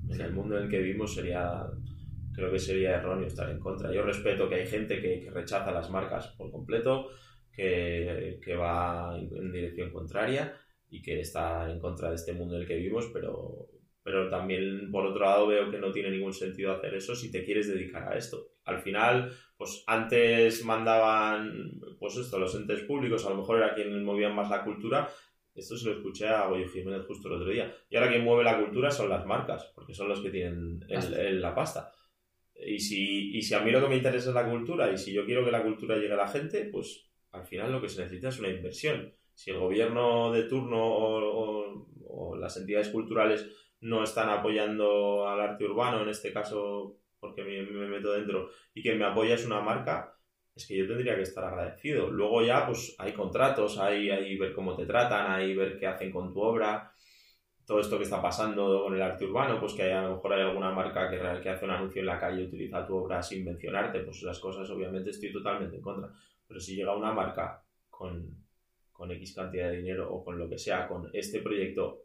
[0.09, 1.63] en el mundo en el que vivimos sería,
[2.33, 3.93] creo que sería erróneo estar en contra.
[3.93, 7.09] Yo respeto que hay gente que, que rechaza las marcas por completo,
[7.51, 10.53] que, que va en dirección contraria
[10.89, 13.69] y que está en contra de este mundo en el que vivimos, pero,
[14.05, 17.43] pero también por otro lado veo que no tiene ningún sentido hacer eso si te
[17.43, 18.51] quieres dedicar a esto.
[18.65, 24.03] Al final, pues antes mandaban, pues esto, los entes públicos, a lo mejor era quien
[24.03, 25.09] movían más la cultura,
[25.55, 27.73] esto se lo escuché a Goyo Jiménez justo el otro día.
[27.89, 31.13] Y ahora quien mueve la cultura son las marcas, porque son los que tienen el-
[31.15, 31.91] el- la pasta.
[32.63, 35.13] Y si, y si a mí lo que me interesa es la cultura, y si
[35.13, 38.01] yo quiero que la cultura llegue a la gente, pues al final lo que se
[38.03, 39.13] necesita es una inversión.
[39.33, 43.45] Si el gobierno de turno o, o- o las entidades culturales
[43.81, 48.81] no están apoyando al arte urbano, en este caso porque me, me meto dentro, y
[48.83, 50.15] que me apoya es una marca,
[50.55, 52.09] es que yo tendría que estar agradecido.
[52.09, 56.11] Luego ya, pues hay contratos, hay, hay ver cómo te tratan, hay ver qué hacen
[56.11, 56.91] con tu obra,
[57.65, 60.33] todo esto que está pasando con el arte urbano, pues que hay- a lo mejor
[60.33, 63.21] hay alguna marca que, que hace un anuncio en la calle y utiliza tu obra
[63.23, 66.09] sin mencionarte, pues esas cosas obviamente estoy totalmente en contra.
[66.47, 68.29] Pero si llega una marca con,
[68.91, 72.04] con X cantidad de dinero o con lo que sea, con este proyecto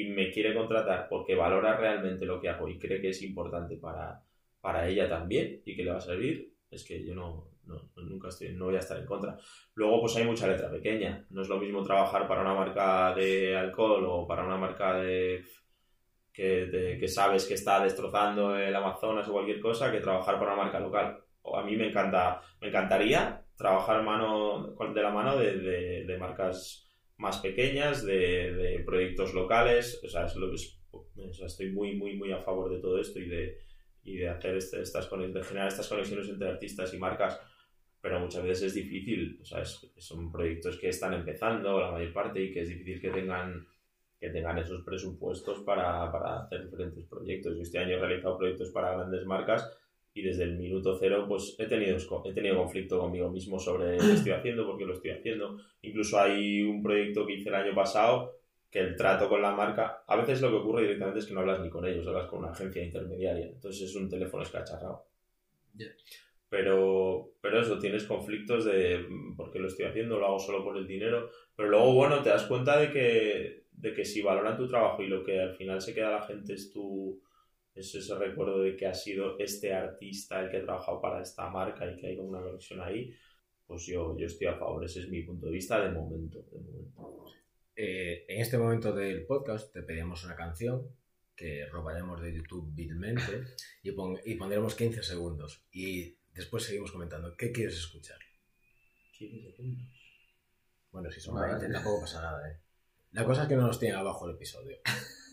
[0.00, 3.76] y me quiere contratar porque valora realmente lo que hago y cree que es importante
[3.76, 4.22] para,
[4.60, 8.28] para ella también y que le va a servir, es que yo no, no- nunca
[8.28, 9.36] estoy, no voy a estar en contra.
[9.74, 11.26] Luego, pues hay mucha letra pequeña.
[11.30, 15.44] No es lo mismo trabajar para una marca de alcohol o para una marca de
[16.32, 20.54] que, de- que sabes que está destrozando el Amazonas o cualquier cosa que trabajar para
[20.54, 21.18] una marca local.
[21.42, 26.18] O a mí me encanta, me encantaría trabajar mano, de la mano de, de- de
[26.18, 26.87] marcas
[27.18, 30.00] más pequeñas, de, de proyectos locales.
[30.04, 32.98] O sea, es lo es- o sea, estoy muy, muy, muy a favor de todo
[33.00, 33.58] esto y de,
[34.04, 37.40] y de hacer este- estas conex- de generar estas conexiones entre artistas y marcas
[38.00, 42.12] pero muchas veces es difícil, o sea, es- son proyectos que están empezando la mayor
[42.12, 43.66] parte y que es difícil que tengan
[44.20, 47.54] que tengan esos presupuestos para, para hacer diferentes proyectos.
[47.56, 49.68] Yo este año he realizado proyectos para grandes marcas
[50.18, 54.02] y desde el minuto cero pues he tenido, he tenido conflicto conmigo mismo sobre lo
[54.02, 55.58] que estoy haciendo, por qué lo estoy haciendo.
[55.82, 58.34] Incluso hay un proyecto que hice el año pasado
[58.68, 61.40] que el trato con la marca, a veces lo que ocurre directamente es que no
[61.40, 65.06] hablas ni con ellos, hablas con una agencia intermediaria, entonces es un teléfono escacharrado.
[66.50, 70.64] Pero, pero eso, tienes conflictos de mm, por qué lo estoy haciendo, lo hago solo
[70.64, 74.56] por el dinero, pero luego, bueno, te das cuenta de que, de que si valoran
[74.56, 77.22] tu trabajo y lo que al final se queda la gente es tu,
[77.78, 81.48] es ese recuerdo de que ha sido este artista el que ha trabajado para esta
[81.50, 83.14] marca y que hay como una conexión ahí,
[83.66, 86.38] pues yo, yo estoy a favor, ese es mi punto de vista de momento.
[86.50, 87.24] De momento.
[87.76, 90.88] Eh, en este momento del podcast te pedíamos una canción
[91.36, 93.44] que robaremos de YouTube vilmente
[93.82, 95.64] y, pon- y pondremos 15 segundos.
[95.70, 97.36] Y después seguimos comentando.
[97.36, 98.18] ¿Qué quieres escuchar?
[99.12, 99.86] 15 segundos.
[100.90, 101.52] Bueno, si son Vale.
[101.54, 102.58] 20 tampoco pasa nada, ¿eh?
[103.12, 104.78] La cosa es que no nos tiene abajo el episodio.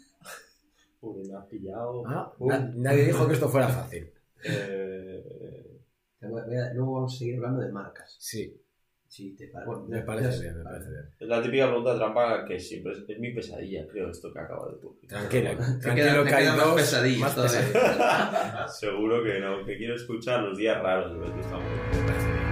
[1.05, 2.03] Uy, me has pillado.
[2.07, 4.11] Ah, na- nadie dijo que esto fuera fácil.
[4.47, 5.79] Eh,
[6.19, 8.15] Te voy a- voy a- luego vamos a seguir hablando de marcas.
[8.19, 8.61] Sí,
[9.07, 9.69] Si te parece.
[9.71, 11.03] Bueno, me parece bien, me parece bien.
[11.19, 14.67] es la típica pregunta trampa que siempre es, es mi pesadilla, creo, esto que acabo
[14.67, 18.79] de Me tranquilo me que hay más dos pesadillas más pesadillas.
[18.79, 22.44] Seguro que no, que quiero escuchar los días raros de los que estamos.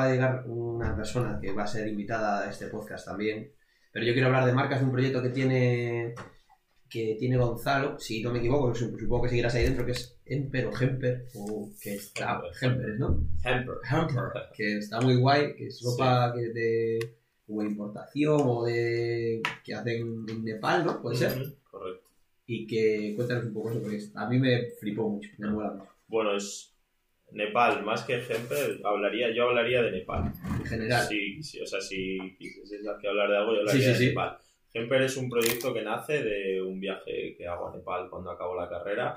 [0.00, 3.52] Acaba de llegar una persona que va a ser invitada a este podcast también.
[3.92, 6.14] Pero yo quiero hablar de marcas, de un proyecto que tiene
[6.88, 10.18] que tiene Gonzalo, si no me equivoco, sup- supongo que seguirás ahí dentro, que es
[10.26, 13.28] Emper o Hemper, o que está Hemper, ¿no?
[13.44, 13.74] Hamper.
[13.88, 14.22] Hamper,
[14.56, 16.98] que está muy guay, que es ropa que de
[17.46, 21.00] de importación o de que hacen en Nepal, ¿no?
[21.00, 21.40] Puede ser.
[21.40, 22.08] Ujú, Correcto.
[22.46, 25.90] Y que cuéntanos un poco eso, porque a mí me flipó mucho, me mola mucho.
[26.08, 26.69] Bueno, es
[27.32, 30.32] Nepal, más que Hamper, hablaría, yo hablaría de Nepal.
[30.58, 31.06] En general.
[31.06, 34.06] Sí, sí, o sea, si quisieses hablar de algo, yo hablaría Sí, sí, de sí.
[34.08, 34.38] Nepal.
[34.72, 38.54] Hemper es un proyecto que nace de un viaje que hago a Nepal cuando acabo
[38.54, 39.14] la carrera,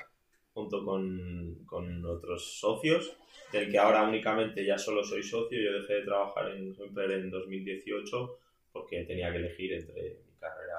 [0.53, 3.15] junto con, con otros socios,
[3.51, 5.61] del que ahora únicamente ya solo soy socio.
[5.61, 8.39] Yo dejé de trabajar en Hemper en 2018
[8.71, 10.77] porque tenía que elegir entre mi carrera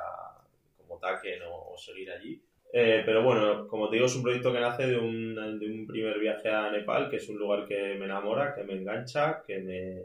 [0.77, 2.43] como o, o seguir allí.
[2.77, 5.87] Eh, pero bueno, como te digo, es un proyecto que nace de un, de un
[5.87, 9.61] primer viaje a Nepal, que es un lugar que me enamora, que me engancha, que
[9.61, 10.03] me,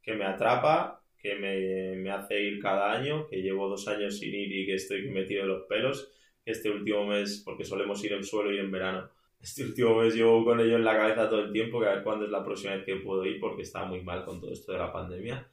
[0.00, 4.32] que me atrapa, que me, me hace ir cada año, que llevo dos años sin
[4.32, 6.12] ir y que estoy metido en los pelos,
[6.46, 10.44] este último mes, porque solemos ir en suelo y en verano, este último mes llevo
[10.44, 12.76] con ello en la cabeza todo el tiempo, que a ver cuándo es la próxima
[12.76, 15.44] vez que puedo ir, porque está muy mal con todo esto de la pandemia.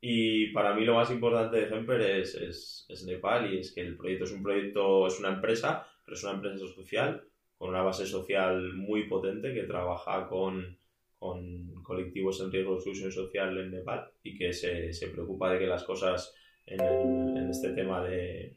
[0.00, 3.82] Y para mí lo más importante de Hemper es, es, es Nepal y es que
[3.82, 7.22] el proyecto es un proyecto, es una empresa, pero es una empresa social
[7.58, 10.78] con una base social muy potente que trabaja con,
[11.18, 15.58] con colectivos en riesgo de exclusión social en Nepal y que se, se preocupa de
[15.58, 16.32] que las cosas
[16.64, 18.56] en, el- en este tema de,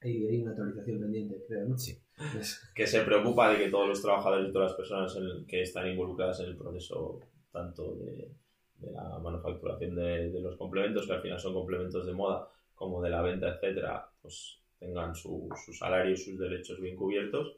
[0.00, 1.76] Hay, hay una actualización pendiente, creo, ¿no?
[1.76, 1.98] Sí.
[2.38, 5.46] Es- que se preocupa de que todos los trabajadores y todas las personas en el-
[5.46, 7.18] que están involucradas en el proceso
[7.50, 8.30] tanto de,
[8.78, 13.02] de la manufacturación de, de los complementos, que al final son complementos de moda, como
[13.02, 17.56] de la venta, etcétera, pues tengan su, su salario y sus derechos bien cubiertos.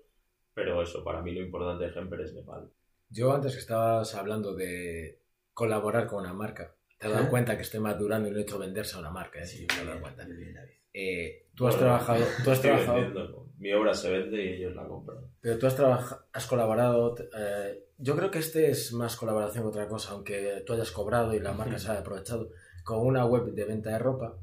[0.55, 2.71] Pero eso, para mí lo importante de Hemper es Nepal.
[3.09, 5.19] Yo antes que estabas hablando de
[5.53, 8.59] colaborar con una marca, te has dado cuenta que estoy madurando y no he hecho
[8.59, 9.47] venderse a una marca, ¿eh?
[9.47, 9.67] Sí,
[10.01, 10.25] cuenta.
[10.25, 10.71] bien, David.
[10.93, 13.49] Eh, tú has Bueno, trabajado, tú has trabajado, vendiendo.
[13.59, 15.19] Mi obra se vende y ellos la compran.
[15.41, 17.15] pero tú has trabajado, has colaborado.
[17.37, 21.35] eh, yo creo que este es más colaboración que otra cosa, aunque tú hayas cobrado
[21.35, 22.51] y la marca se haya aprovechado
[22.85, 24.37] con una web de venta de ropa,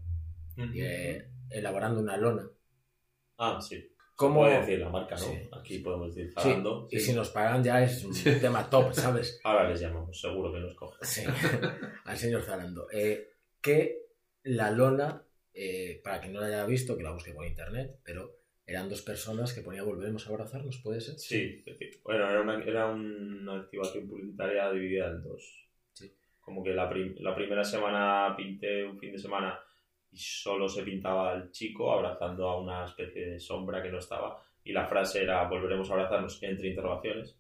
[0.58, 2.50] eh, elaborando una lona.
[3.44, 3.88] Ah, sí.
[4.16, 4.42] ¿Cómo?
[4.42, 5.22] Puede decir la marca, ¿no?
[5.22, 5.50] Sí.
[5.52, 6.88] Aquí podemos decir Sí, Zalando.
[6.92, 9.40] y si nos pagan ya es un tema top, ¿sabes?
[9.44, 11.00] Ahora les llamamos, seguro que nos cogen.
[11.02, 11.24] Sí,
[12.06, 12.88] al señor Zalando.
[12.92, 14.06] Eh, que
[14.44, 15.24] la lona,
[15.54, 19.02] eh, para quien no la haya visto, que la busque por internet, pero eran dos
[19.02, 21.18] personas que ponía volveremos a abrazarnos, ¿puede ser?
[21.18, 21.64] Sí,
[22.04, 25.68] bueno, era una, era una activación publicitaria dividida en dos.
[25.94, 26.14] Sí.
[26.40, 29.60] Como que la, prim- la primera semana pinté un fin de semana
[30.12, 34.42] y solo se pintaba al chico abrazando a una especie de sombra que no estaba.
[34.64, 37.38] Y la frase era volveremos a abrazarnos entre interrogaciones.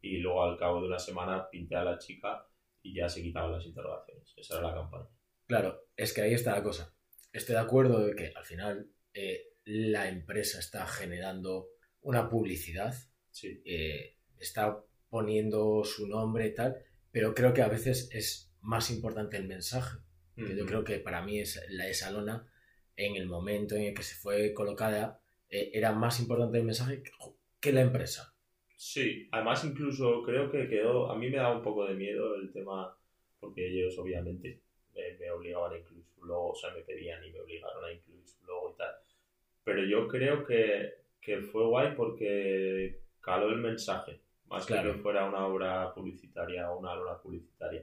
[0.00, 2.46] Y luego al cabo de una semana pinté a la chica
[2.82, 4.32] y ya se quitaban las interrogaciones.
[4.36, 5.08] Esa era la campaña.
[5.46, 6.94] Claro, es que ahí está la cosa.
[7.32, 11.68] Estoy de acuerdo de que al final eh, la empresa está generando
[12.02, 12.94] una publicidad,
[13.30, 13.62] Sí.
[13.64, 16.76] eh, está poniendo su nombre y tal,
[17.10, 19.98] pero creo que a veces es más importante el mensaje.
[20.36, 22.46] Que yo creo que para mí es la esa lona
[22.96, 27.02] en el momento en el que se fue colocada eh, era más importante el mensaje
[27.02, 27.10] que,
[27.60, 28.34] que la empresa.
[28.76, 32.52] Sí, además incluso creo que quedó, a mí me daba un poco de miedo el
[32.52, 32.96] tema,
[33.40, 34.60] porque ellos obviamente
[34.94, 37.92] me, me obligaban a incluir su logo, o sea, me pedían y me obligaron a
[37.92, 38.94] incluir su logo y tal.
[39.64, 44.90] Pero yo creo que, que fue guay porque caló el mensaje, más Claro.
[44.90, 47.82] que que fuera una obra publicitaria o una lona publicitaria.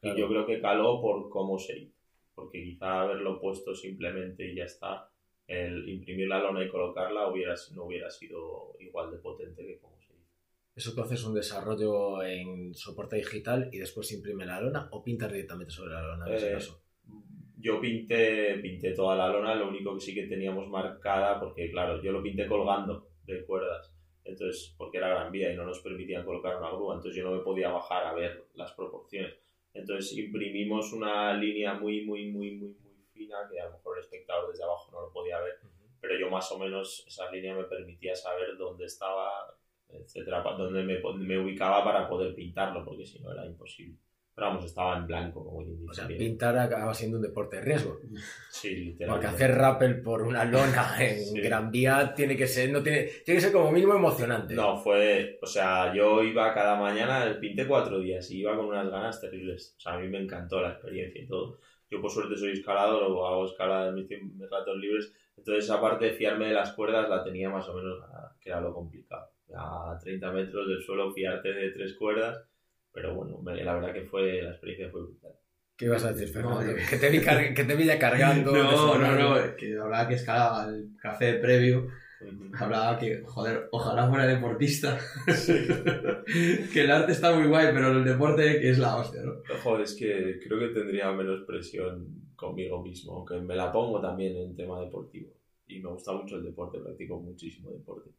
[0.00, 0.16] Claro.
[0.16, 1.96] Y yo creo que caló por cómo se hizo,
[2.34, 5.10] porque quizá haberlo puesto simplemente y ya está,
[5.46, 9.98] el imprimir la lona y colocarla hubiera, no hubiera sido igual de potente que como
[10.00, 10.28] se hizo.
[10.76, 15.32] Eso tú haces un desarrollo en soporte digital y después imprime la lona o pintas
[15.32, 16.82] directamente sobre la lona en ese Eh, caso.
[17.60, 22.00] Yo pinté, pinté toda la lona, lo único que sí que teníamos marcada, porque claro,
[22.00, 26.24] yo lo pinté colgando de cuerdas, entonces, porque era gran vía y no nos permitían
[26.24, 29.34] colocar una grúa, entonces yo no me podía bajar a ver las proporciones.
[29.78, 34.04] Entonces imprimimos una línea muy, muy, muy, muy, muy fina, que a lo mejor el
[34.04, 35.54] espectador desde abajo no lo podía ver,
[36.00, 39.30] pero yo más o menos esa línea me permitía saber dónde estaba,
[39.88, 43.98] etcétera, dónde me, me ubicaba para poder pintarlo, porque si no era imposible.
[44.38, 45.84] Pero vamos, estaba en blanco, como dice.
[45.90, 47.98] O sea, pintar acaba siendo un deporte de riesgo.
[48.48, 49.06] Sí, literalmente.
[49.08, 51.40] Porque hacer rappel por una lona en Sí.
[51.40, 54.54] Gran Vía tiene que ser, no tiene, tiene que ser como mínimo emocionante.
[54.54, 58.88] No, fue, o sea, yo iba cada mañana, pinté cuatro días y iba con unas
[58.88, 59.74] ganas terribles.
[59.76, 61.58] O sea, a mí me encantó la experiencia y todo.
[61.90, 64.08] Yo por suerte soy escalador o hago escalada en mis
[64.48, 68.00] ratos libres, entonces esa parte de fiarme de las cuerdas la tenía más o menos
[68.00, 69.32] ganada, que era lo complicado.
[69.56, 72.44] A 30 metros del suelo fiarte de tres cuerdas,
[73.00, 75.32] pero bueno, la verdad que fue, la experiencia fue brutal.
[75.76, 76.60] ¿Qué ibas a decir, Fernando?
[76.62, 78.52] No, que, te vi car- que te vi ya cargando.
[78.52, 81.86] No, no, no, que hablaba que escalaba el café previo,
[82.58, 84.98] hablaba que, joder, ojalá fuera deportista.
[86.72, 89.34] que el arte está muy guay, pero el deporte que es la hostia, ¿no?
[89.62, 94.36] Joder, es que creo que tendría menos presión conmigo mismo, aunque me la pongo también
[94.36, 95.30] en tema deportivo.
[95.68, 98.10] Y me gusta mucho el deporte, practico muchísimo deporte.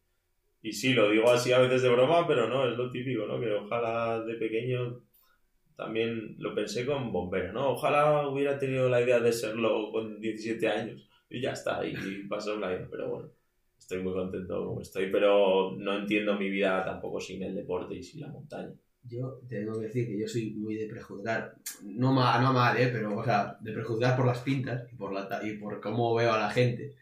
[0.61, 3.39] Y sí, lo digo así a veces de broma, pero no, es lo típico, ¿no?
[3.39, 5.01] Que ojalá de pequeño
[5.75, 7.71] también lo pensé con bombero, ¿no?
[7.71, 11.95] Ojalá hubiera tenido la idea de serlo con 17 años y ya está, y
[12.27, 13.29] pasó la vida, pero bueno,
[13.77, 18.03] estoy muy contento como estoy, pero no entiendo mi vida tampoco sin el deporte y
[18.03, 18.73] sin la montaña.
[19.03, 22.89] Yo tengo que decir que yo soy muy de prejuzgar, no mal, no mal, ¿eh?
[22.91, 26.33] pero o sea, de prejuzgar por las pintas y por, la, y por cómo veo
[26.33, 26.95] a la gente.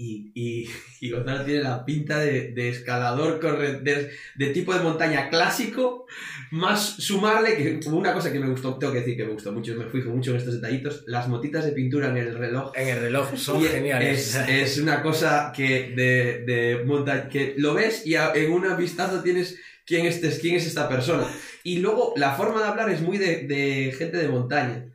[0.00, 0.68] Y, y,
[1.00, 6.06] y Gonzalo tiene la pinta de, de escalador corre- de, de tipo de montaña clásico,
[6.52, 9.74] más sumarle que una cosa que me gustó, tengo que decir que me gustó mucho,
[9.74, 13.00] me fijo mucho en estos detallitos, las motitas de pintura en el reloj En el
[13.00, 14.36] reloj son geniales.
[14.36, 18.64] Es, es una cosa que de, de monta- que lo ves y a- en un
[18.78, 21.26] vistazo tienes quién es, quién es esta persona.
[21.64, 24.86] Y luego la forma de hablar es muy de, de gente de montaña.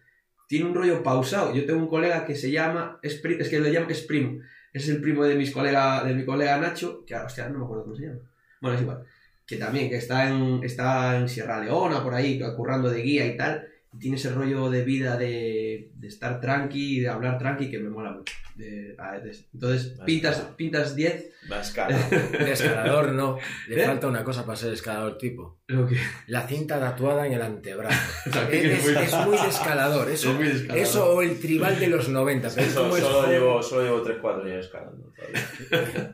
[0.48, 1.54] Tiene un rollo pausado.
[1.54, 4.40] Yo tengo un colega que se llama, es, es que lo llamo, es primo.
[4.74, 7.84] Es el primo de, mis colega, de mi colega Nacho, que ahora, no me acuerdo
[7.84, 8.20] cómo se llama.
[8.60, 9.04] Bueno, es igual.
[9.46, 13.38] Que también, que está en, está en Sierra Leona, por ahí, currando de guía y
[13.38, 13.68] tal.
[13.94, 17.90] Y tiene ese rollo de vida de, de estar tranqui, de hablar tranqui, que me
[17.90, 18.34] mola mucho.
[18.56, 20.06] De- a- de- entonces, Vale.
[20.06, 21.98] pintas, pintas 10, La escala.
[22.10, 23.40] De escalador no.
[23.68, 23.86] Le ¿Eh?
[23.86, 25.60] falta una cosa para ser escalador tipo.
[25.68, 25.98] lo que...
[26.28, 27.98] La cinta tatuada en el antebrazo.
[28.52, 30.10] Es, es muy- es muy de escalador.
[30.10, 32.50] Eso, Es muy eso o el tribal de los 90.
[32.54, 36.14] Pero Eso, como es solo, llevo, solo llevo 3-4 años escalando todavía.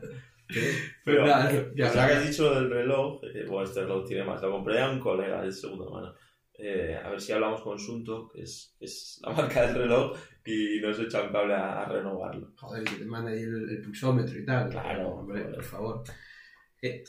[1.04, 4.42] Pero, pues ya ya que has dicho del reloj, eh, bueno, este reloj tiene más.
[4.42, 6.14] Lo compré a un colega de segunda mano.
[6.58, 10.80] Eh, a ver si hablamos con Sunto, que es, es la marca del reloj, y
[10.80, 12.52] nos echa un cable a, a renovarlo.
[12.56, 14.68] Joder, que te manda ahí el, el pulsómetro y tal.
[14.70, 15.54] Claro, hombre, joder.
[15.56, 16.02] por favor.
[16.82, 17.04] Eh.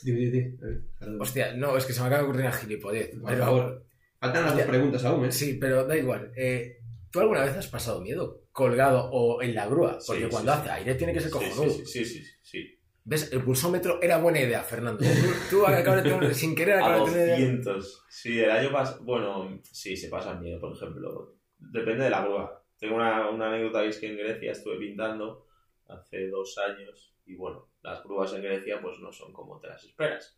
[1.18, 3.10] Hostia, no, es que se me acaba de ocurrir una gilipollez.
[3.20, 3.86] Por favor.
[4.20, 5.32] Faltan las dos preguntas aún, ¿eh?
[5.32, 6.32] Sí, pero da igual.
[6.36, 6.78] Eh,
[7.10, 9.98] ¿Tú alguna vez has pasado miedo colgado o en la grúa?
[10.06, 10.74] Porque Sí, cuando sí, hace sí.
[10.74, 11.70] aire tiene que ser Sí, cojonudo.
[11.70, 12.78] sí, sí, sí, sí, sí.
[13.04, 13.32] ¿Ves?
[13.32, 15.00] El pulsómetro era buena idea, Fernando.
[15.04, 17.38] Tú, tú acabas de tener- sin querer A acabas de tener...
[17.56, 18.04] 200.
[18.08, 19.02] Sí, el año pasado.
[19.04, 21.34] Bueno, sí, se pasa miedo, por ejemplo.
[21.58, 22.61] Depende de la grúa.
[22.82, 25.46] Tengo una, una anécdota es que en Grecia estuve pintando
[25.86, 29.84] hace dos años y bueno, las grúas en Grecia pues no son como te las
[29.84, 30.36] esperas.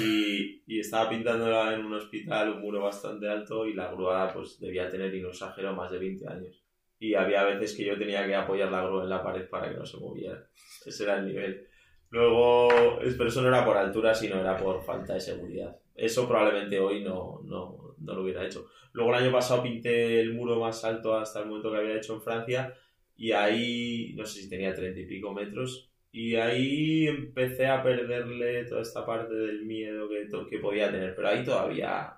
[0.00, 4.58] Y, y estaba pintándola en un hospital, un muro bastante alto y la grúa pues
[4.58, 6.60] debía tener, y no exagero, más de 20 años.
[6.98, 9.76] Y había veces que yo tenía que apoyar la grúa en la pared para que
[9.76, 10.44] no se moviera.
[10.84, 11.68] Ese era el nivel.
[12.10, 15.78] Luego, pero eso no era por altura, sino era por falta de seguridad.
[15.94, 18.66] Eso probablemente hoy no, no, no lo hubiera hecho.
[18.96, 22.14] Luego el año pasado pinté el muro más alto hasta el momento que había hecho
[22.14, 22.74] en Francia
[23.14, 28.64] y ahí, no sé si tenía treinta y pico metros, y ahí empecé a perderle
[28.64, 32.14] toda esta parte del miedo que, que podía tener, pero ahí todavía...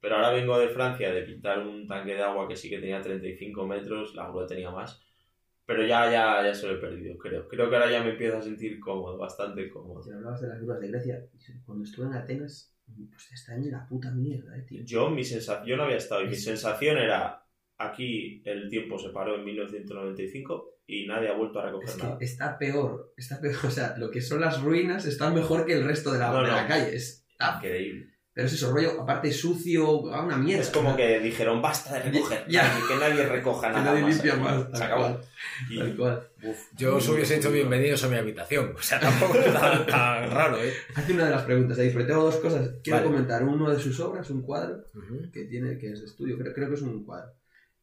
[0.00, 3.00] Pero ahora vengo de Francia de pintar un tanque de agua que sí que tenía
[3.00, 5.00] 35 metros, la grúa tenía más,
[5.64, 7.46] pero ya, ya, ya se lo he perdido, creo.
[7.46, 10.02] Creo que ahora ya me empiezo a sentir cómodo, bastante cómodo.
[10.02, 11.24] Si hablabas de las grúas de Grecia,
[11.64, 12.69] cuando estuve en Atenas,
[13.10, 14.82] pues está en la puta mierda, eh, tío.
[14.84, 17.42] Yo, mi sensación, yo no había estado y mi sensación era,
[17.78, 22.18] aquí el tiempo se paró en 1995 y nadie ha vuelto a recoger Es nada.
[22.20, 23.54] está peor, está peor.
[23.66, 26.42] O sea, lo que son las ruinas están mejor que el resto de la, No,
[26.42, 26.56] de no.
[26.56, 26.94] la calle.
[26.96, 28.14] Está- Increíble.
[28.40, 30.62] Pero es eso, rollo, aparte sucio, a una mierda.
[30.62, 32.62] Es como que dijeron, basta de recoger, Ya.
[32.88, 34.10] que nadie recoja Que nada nadie más.
[34.14, 34.42] limpia aquí".
[34.42, 35.02] más, Se acabó.
[35.02, 35.20] cual.
[35.68, 36.28] Y- Tal cual.
[36.44, 38.72] uf, Yo os hubiese hecho bienvenidos a mi habitación.
[38.78, 40.72] O sea, tampoco es tan, tan raro, ¿eh?
[40.94, 42.70] Hace una de las preguntas ahí, pero tengo dos cosas.
[42.82, 43.10] Quiero Vale.
[43.10, 44.84] comentar uno de sus obras, un cuadro
[45.32, 47.32] que tiene, que es de estudio, creo, creo que es un cuadro.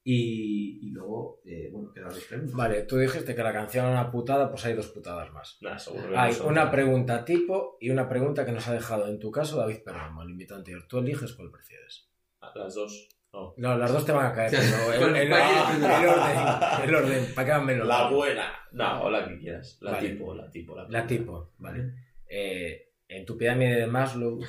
[0.10, 2.56] Y, y luego, eh, bueno, quedan dos preguntas.
[2.56, 5.58] Vale, tú dijiste que la canción era una putada, pues hay dos putadas más.
[5.60, 9.10] Nah, seguro que Hay no una pregunta tipo y una pregunta que nos ha dejado
[9.10, 10.86] en tu caso David Perdomo, el invitado anterior.
[10.88, 12.10] Tú eliges cuál prefieres.
[12.40, 13.10] Ah, Las dos.
[13.34, 13.54] No.
[13.58, 14.52] No, las dos te van a caer,
[14.92, 17.86] pero el, orden, el orden, para que hagan menos.
[17.86, 18.54] La buena.
[18.72, 19.78] No, o la que quieras.
[19.82, 20.10] La Vale.
[20.10, 20.74] tipo, la tipo.
[20.74, 21.92] La, La tipo, vale.
[22.30, 24.40] Eh, en tu pirámide de Maslow,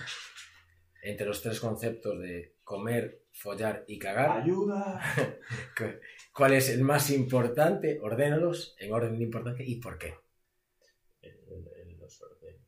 [1.02, 5.00] entre los tres conceptos de comer, follar y cagar, Ayuda.
[6.32, 8.00] ¿cuál es el más importante?
[8.02, 10.14] Ordénalos en orden de importancia y por qué.
[12.00, 12.58] Los ordeno.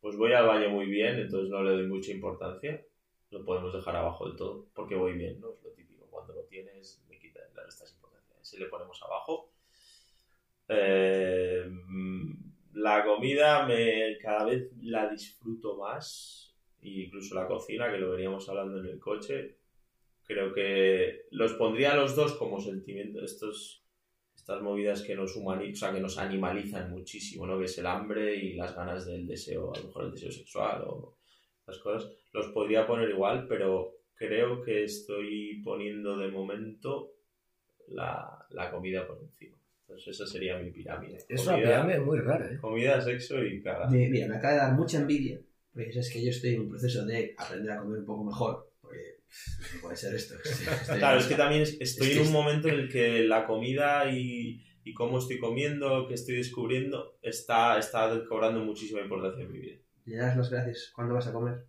[0.00, 2.82] Pues voy al baño muy bien, entonces no le doy mucha importancia.
[3.30, 5.52] Lo podemos dejar abajo del todo, porque voy bien, ¿no?
[5.52, 6.06] Es lo típico.
[6.10, 8.36] Cuando lo tienes, le quitas le restas importancia.
[8.42, 9.52] Si le ponemos abajo.
[10.68, 12.32] Eh, mm,
[12.74, 16.56] la comida me cada vez la disfruto más.
[16.82, 19.58] e Incluso la cocina, que lo veníamos hablando en el coche.
[20.28, 23.24] Creo que los pondría a los dos como sentimiento.
[23.24, 23.82] Estos
[24.36, 27.58] estas movidas que nos humanizan, o sea, que nos animalizan muchísimo, ¿no?
[27.58, 30.82] Que es el hambre y las ganas del deseo, a lo mejor el deseo sexual
[30.86, 31.16] o
[31.60, 32.10] estas cosas.
[32.32, 37.12] Los podría poner igual, pero creo que estoy poniendo de momento
[37.88, 39.56] la, la comida por encima.
[39.82, 41.18] Entonces esa sería mi pirámide.
[41.28, 42.58] Es una Comida- pirámide muy rara, ¿eh?
[42.60, 43.88] Comida, sexo y caga.
[43.88, 45.40] Me- mira, me acaba de dar mucha envidia,
[45.72, 48.67] porque es que yo estoy en un proceso de aprender a comer un poco mejor,
[49.74, 50.34] no puede ser esto.
[50.98, 54.64] Claro, es que también es- estoy en un momento en el que la comida y,
[54.84, 59.76] y cómo estoy comiendo, qué estoy descubriendo, está, está cobrando muchísima importancia en mi vida.
[60.06, 60.90] Le das las gracias.
[60.94, 61.64] ¿Cuándo vas a comer?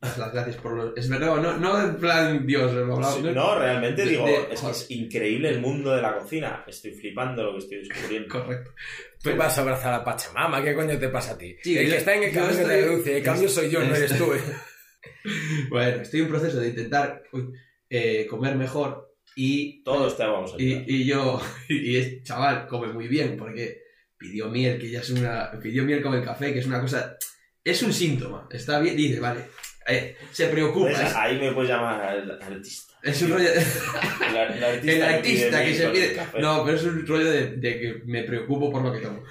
[0.00, 0.96] las gracias por los...
[0.96, 3.00] Es verdad, no, no en plan Dios, no,
[3.32, 6.62] no, realmente de- digo, de- es que es increíble el mundo de la cocina.
[6.68, 8.28] Estoy flipando lo que estoy descubriendo.
[8.44, 8.70] Correcto.
[9.20, 11.56] Tú vas a abrazar a Pachamama, ¿qué coño te pasa a ti?
[11.64, 13.48] Sí, el que está en el yo camino estoy- de la luz, y el cambio
[13.48, 14.32] soy yo, no eres tú.
[14.34, 14.40] ¿eh?
[15.70, 17.22] Bueno, estoy en proceso de intentar
[17.90, 20.84] eh, comer mejor y, Todos te vamos a ayudar.
[20.88, 23.82] y, y yo, y este chaval come muy bien porque
[24.16, 25.50] pidió miel, que ya es una...
[25.62, 27.16] Pidió miel con el café, que es una cosa...
[27.62, 28.48] Es un síntoma.
[28.50, 29.42] Está bien, dice, vale.
[29.86, 30.88] eh, se preocupa.
[30.90, 32.94] Pues Es, ahí me puedes llamar al artista.
[33.02, 33.48] es un rollo...
[33.48, 36.16] El, ar- el artista, el artista que miel se pide.
[36.40, 39.22] No, pero es un rollo de, de que me preocupo por lo que tomo.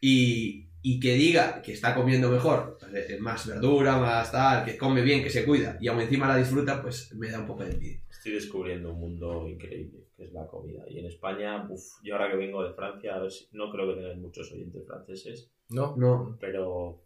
[0.00, 5.02] Y, y que diga que está comiendo mejor, eh, más verdura, más tal, que come
[5.02, 7.72] bien, que se cuida y aún encima la disfruta, pues me da un poco de
[7.72, 8.00] envidia.
[8.08, 10.84] Estoy descubriendo un mundo increíble, que es la comida.
[10.88, 13.88] Y en España, uff, yo ahora que vengo de Francia, a ver si, no creo
[13.88, 17.02] que tengáis muchos oyentes franceses, No, No, pero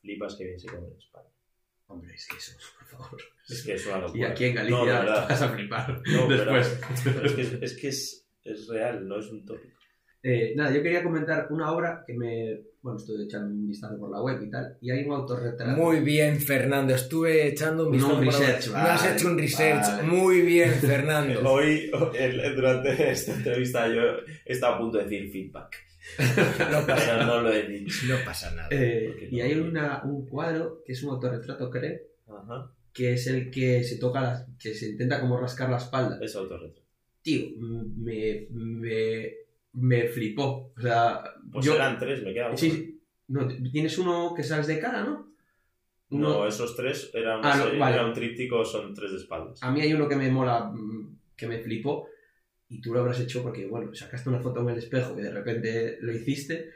[0.00, 1.28] flipas que bien se come en España.
[1.88, 3.20] hombre, es que eso, por favor.
[3.46, 5.26] Es que es una Y aquí en No, Galicia verdad.
[5.28, 6.80] vas a flipar No, pero- después.
[7.04, 9.76] pero es que, es, es que es, es real, no es un tópico.
[10.22, 12.60] Eh, nada, yo quería comentar una obra que me.
[12.80, 15.76] Bueno, estoy echando un vistazo por la web y tal, y hay un autorretrato.
[15.80, 16.94] Muy bien, Fernando.
[16.94, 18.14] Estuve echando un No, vistazo.
[18.18, 19.82] un por la- research, Me has hecho un research.
[19.86, 20.02] vale.
[20.04, 21.50] Muy bien, Fernando.
[21.52, 21.90] Hoy,
[22.54, 24.02] durante esta entrevista, yo
[24.44, 25.76] estaba a punto de decir feedback,
[26.70, 28.06] No pasa, pero no lo he dicho.
[28.08, 28.68] no pasa nada.
[28.70, 31.98] Eh, y no hay una, un cuadro que es un autorretrato, creo,
[32.28, 36.18] Ajá, que es el que se toca, las, que se intenta como rascar la espalda.
[36.22, 36.80] es autorretrato.
[37.22, 39.32] Tío, me, me,
[39.72, 40.72] me flipó.
[40.76, 41.74] O sea, Pues yo.
[41.74, 42.56] eran tres, me queda uno.
[42.56, 43.00] Sí, sí.
[43.28, 45.28] No, tienes uno que sales de cara, ¿no?
[46.10, 47.94] Uno- No, esos tres era, una Ah, no, serie- vale.
[47.96, 49.62] era un tríptico, son tres de espaldas.
[49.62, 52.08] A mí hay uno que me mola, mm, que me flipó,
[52.70, 55.30] y tú lo habrás hecho porque, bueno, sacaste una foto en el espejo y de
[55.30, 56.70] repente lo hiciste,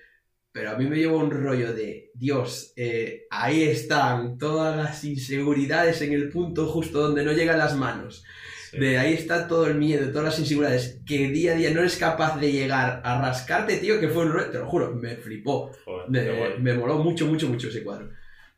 [0.53, 6.03] pero a mí me llevó un rollo de, Dios, eh, ahí están todas las inseguridades
[6.03, 8.25] en el punto justo donde no llegan las manos.
[8.73, 8.79] Sí.
[8.79, 11.99] De ahí está todo el miedo, todas las inseguridades, que día a día no eres
[11.99, 12.73] capaz de rollo
[13.05, 15.71] a rascarte, tío, que fue un te lo juro, me flipó.
[15.85, 16.55] Joder, Me, qué bueno.
[16.59, 18.09] me moló mucho, mucho, mucho ese cuadro.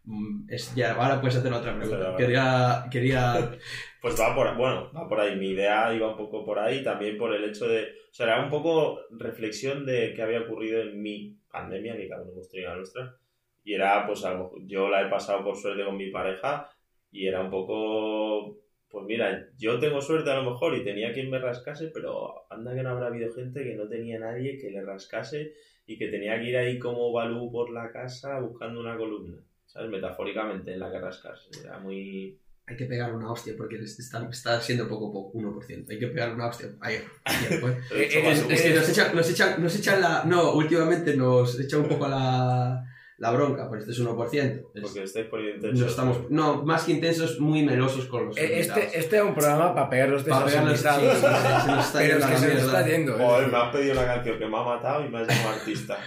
[0.04, 2.14] Mm, Es, ya, ahora puedes hacer otra pregunta.
[2.16, 3.50] Quería, quería
[4.00, 5.34] Pues va por, bueno, va por ahí.
[5.36, 7.82] Mi idea iba un poco por ahí, también por el hecho de.
[8.10, 12.22] O sea, era un poco reflexión de qué había ocurrido en mi pandemia, que cada
[12.22, 13.16] uno la nuestra.
[13.64, 16.70] Y era, pues, a lo mejor- yo la he pasado por suerte con mi pareja,
[17.10, 18.58] y era un poco.
[18.94, 22.72] Pues mira, yo tengo suerte a lo mejor y tenía quien me rascase, pero anda
[22.76, 25.52] que no habrá habido gente que no tenía nadie que le rascase
[25.84, 29.36] y que tenía que ir ahí como Balú por la casa buscando una columna,
[29.66, 29.90] ¿sabes?
[29.90, 31.48] Metafóricamente en la que rascarse.
[31.60, 32.38] Era muy.
[32.66, 35.90] hay que pegar una hostia porque está, está siendo poco, poco 1%.
[35.90, 36.68] Hay que pegar una hostia.
[36.80, 37.76] Ahí, ahí, pues.
[37.90, 40.22] Es que nos echan, nos, echan, nos echan la.
[40.24, 42.84] No, últimamente nos echa un poco la,
[43.18, 44.70] la bronca, pues este es 1%.
[44.74, 45.90] Es- Porque estáis poniendo no, intensos.
[45.90, 48.84] estamos, no, más que intensos, muy melosos con los Eh, invitados.
[48.84, 51.14] Este, este es un programa para pegarlos de Para esos pegarnos, sí, invitados.
[51.14, 51.20] sí,
[51.66, 53.12] se nos está Pero yendo es que se nos está yendo.
[53.16, 53.24] ¿eh?
[53.24, 55.98] Joder, me has pedido una canción que me ha matado y me has llamado artista.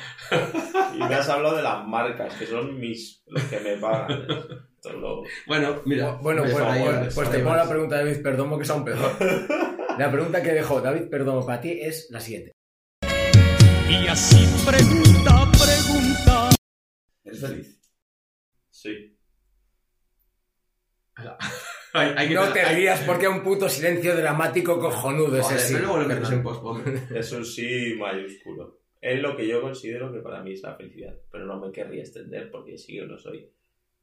[0.94, 4.28] y me has hablado de las marcas, que son mis, los que me pagan.
[5.02, 6.18] Lo- Bueno, mira.
[6.22, 8.70] Bueno, pues, pues, ahí pues- pues te pongo la pregunta de David Perdomo, que es
[8.70, 8.98] aún peor.
[9.98, 12.52] La pregunta que dejó David Perdomo para ti es la siguiente.
[13.90, 16.47] Y así pregunta, pregunta.
[17.28, 17.82] ¿Eres feliz?
[18.70, 19.18] Sí.
[21.94, 25.58] Hay, hay que No te hay- rías porque es un puto silencio dramático cojonudo ese
[25.58, 25.74] sí.
[25.80, 27.16] luego lo metes en.
[27.16, 28.82] Es un sí mayúsculo.
[29.02, 31.16] Es lo que yo considero que para mí es la felicidad.
[31.32, 33.50] Pero no me querría extender porque sí que lo soy.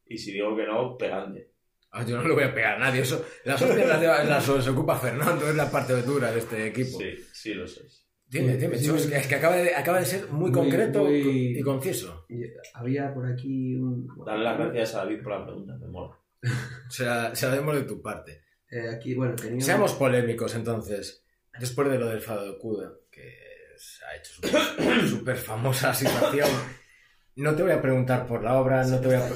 [0.07, 1.47] Y si digo que no, pegadme.
[1.91, 3.01] Ah, yo no le voy a pegar a nadie.
[3.01, 6.97] Eso, las hostias las, las se ocupa Fernando, es la parte dura de este equipo.
[6.99, 8.04] Sí, sí lo sois.
[8.39, 9.09] Dime, dime, Sí, sí.
[9.09, 12.25] que, es que acaba de, acaba de ser muy, Muy- concreto muy- y conciso.
[12.29, 14.07] Y Había por aquí un.
[14.25, 16.17] Dale las gracias a David por la pregunta, me mola.
[16.89, 18.41] Se la, se la demos de tu parte.
[18.69, 21.23] Eh, aquí, bueno, Seamos polémicos entonces.
[21.59, 23.33] Después de lo del Fado de Cuda, que
[23.77, 24.33] se ha hecho
[25.07, 26.49] súper- famosa situación,
[27.37, 29.29] no te voy a preguntar por la obra, no te voy a,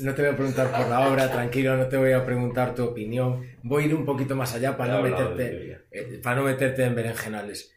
[0.00, 2.84] no te voy a preguntar por la obra, tranquilo, no te voy a preguntar tu
[2.84, 3.44] opinión.
[3.62, 6.94] Voy a ir un poquito más allá para no meterte, eh, para no meterte en
[6.94, 7.72] berenjenales.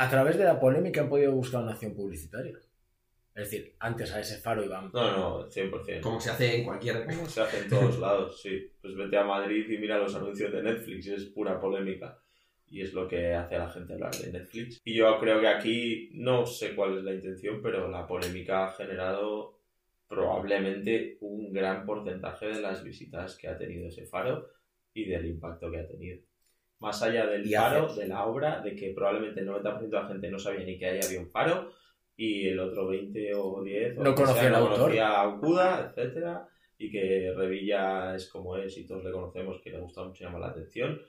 [0.00, 2.56] A través de la polémica han podido buscar una acción publicitaria.
[3.34, 4.92] Es decir, antes a ese faro iban.
[4.92, 6.00] No, no, 100%.
[6.02, 7.04] Como se hace en cualquier.
[7.04, 8.70] Como se hace en todos lados, sí.
[8.80, 12.16] Pues vete a Madrid y mira los anuncios de Netflix, es pura polémica.
[12.68, 14.80] Y es lo que hace a la gente hablar de Netflix.
[14.84, 18.72] Y yo creo que aquí no sé cuál es la intención, pero la polémica ha
[18.74, 19.58] generado
[20.06, 24.48] probablemente un gran porcentaje de las visitas que ha tenido ese faro
[24.94, 26.27] y del impacto que ha tenido.
[26.80, 30.30] Más allá del hace- de la obra, de que probablemente el 90% de la gente
[30.30, 31.72] no sabía ni que ahí había un faro
[32.16, 34.78] y el otro 20 o 10 o No conocía sea, no autor.
[34.78, 36.48] conocía a Okuda, etcétera
[36.80, 40.40] y que Revilla es como es y todos le conocemos, que le gusta mucho llamar
[40.42, 41.00] la atención.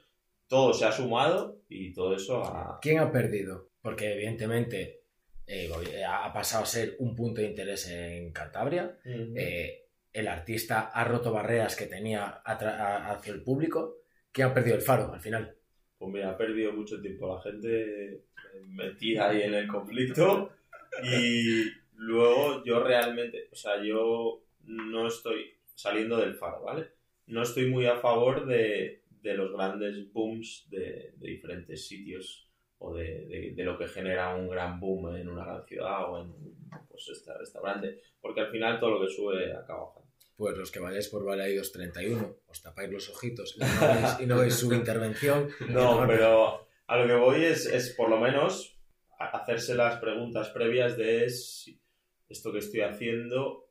[0.48, 2.80] Todo se ha sumado y todo eso ha...
[2.82, 3.70] ¿Quién ha perdido?
[3.82, 5.04] Porque evidentemente
[5.46, 5.70] eh,
[6.08, 8.98] ha pasado a ser un punto de interés en Cantabria.
[9.06, 13.98] Eh, el artista ha roto barreras que tenía hacia el público.
[14.32, 15.56] ¿Quién ha perdido el faro al final?
[16.00, 18.22] Pues mira, ha perdido mucho tiempo la gente eh,
[18.68, 20.50] metida ahí en el conflicto
[21.04, 26.88] y luego yo realmente, o sea, yo no estoy saliendo del faro, ¿vale?
[27.28, 32.96] No estoy muy a favor de, de los grandes booms de, de diferentes sitios o
[32.96, 36.34] de, de- lo que genera un gran boom en una gran ciudad o en
[36.90, 40.09] pues, este restaurante, porque al final todo lo que sube acaba bajando.
[40.40, 44.26] Pues los que vayáis por Balaidos 31, os tapáis los ojitos y no veis, y
[44.26, 45.50] no veis su intervención.
[45.68, 48.80] No, pero a lo que voy es, es por lo menos
[49.20, 51.78] hacerse las preguntas previas de si
[52.30, 53.68] esto que estoy haciendo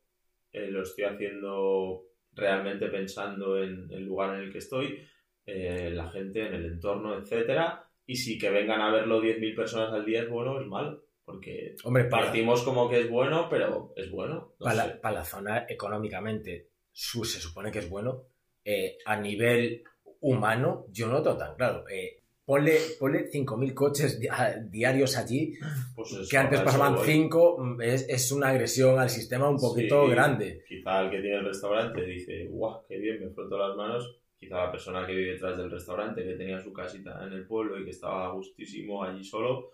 [0.52, 2.04] eh, lo estoy haciendo
[2.34, 5.08] realmente pensando en el lugar en el que estoy,
[5.46, 9.92] eh, la gente, en el entorno, etcétera, y si que vengan a verlo 10.000 personas
[9.94, 13.48] al día es bueno o es malo, porque Hombre, para, partimos como que es bueno,
[13.50, 14.54] pero es bueno.
[14.58, 18.22] no para la, para la zona económicamente su, se supone que es bueno.
[18.64, 19.84] Eh, a nivel
[20.20, 21.84] humano, yo no tan claro.
[21.88, 24.28] Eh, ponle, ponle 5.000 coches di-
[24.70, 25.52] diarios allí,
[25.94, 27.06] Pues eso, que antes pasaban voy.
[27.06, 30.64] 5, es, es una agresión al sistema un poquito Sí, grande.
[30.66, 34.16] Quizá el que tiene el restaurante dice, guau, qué bien, me froto las manos.
[34.38, 37.78] Quizá la persona que vive detrás del restaurante, que tenía su casita en el pueblo
[37.78, 39.72] y que estaba a gustísimo allí solo,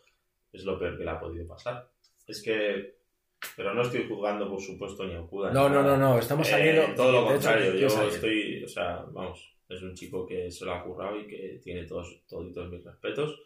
[0.54, 1.88] es lo peor que le ha podido pasar.
[2.26, 2.94] Es que...
[3.56, 5.52] Pero no estoy juzgando, por supuesto, ni a Okuda.
[5.52, 6.94] No, no, no, no, estamos Eh, saliendo...
[6.96, 10.72] todo lo hecho, contrario, yo estoy, o sea, vamos, es un chico que se lo
[10.72, 13.38] ha currado y que tiene todos, toditos mis respetos,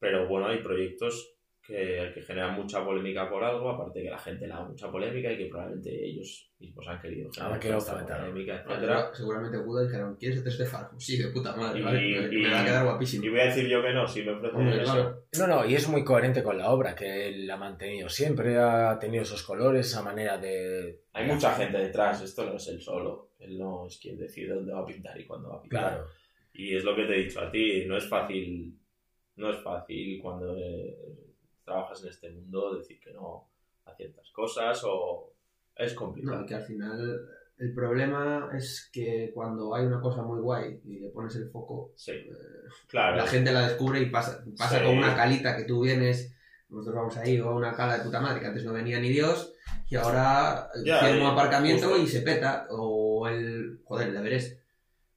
[0.00, 1.33] pero bueno, hay proyectos
[1.66, 5.32] que, que generan mucha polémica por algo, aparte que la gente le da mucha polémica
[5.32, 8.78] y que probablemente ellos mismos han querido generar quiero esta polémica, etcétera.
[8.80, 10.88] Segura- Seguramente Buda dijeron, ¿quieres hacer este faro?
[11.00, 11.98] Sí, de puta madre, Y- ¿vale?
[12.00, 13.24] Me, y- me va a quedar guapísimo.
[13.24, 14.92] Y voy a decir yo que no, si me ofrecen Hombre, eso.
[14.92, 15.24] claro.
[15.38, 18.98] No, no, y es muy coherente con la obra, que él ha mantenido siempre, ha
[18.98, 21.00] tenido esos colores, esa manera de...
[21.14, 24.72] Hay mucha gente detrás, esto no es él solo, él no es quien decide dónde
[24.74, 25.80] va a pintar y cuándo va a pintar.
[25.94, 26.06] Claro.
[26.52, 28.78] Y es lo que te he dicho a ti, no es fácil,
[29.36, 30.96] no es fácil cuando eh,
[31.64, 33.48] trabajas en este mundo decir que no
[33.86, 35.32] a ciertas cosas o
[35.76, 36.40] es complicado.
[36.40, 37.20] No, que al final
[37.58, 41.92] el problema es que cuando hay una cosa muy guay y le pones el foco,
[41.96, 42.28] Sí, eh,
[42.88, 43.16] claro.
[43.16, 44.84] la gente la descubre y pasa, pasa Sí.
[44.84, 46.34] con una calita que tú vienes,
[46.68, 49.54] nosotros vamos ahí, o una cala de puta madre que antes no venía ni Dios,
[49.88, 52.02] y ahora hicieron un aparcamiento justo.
[52.02, 54.58] y se peta, o el, joder, el Everest,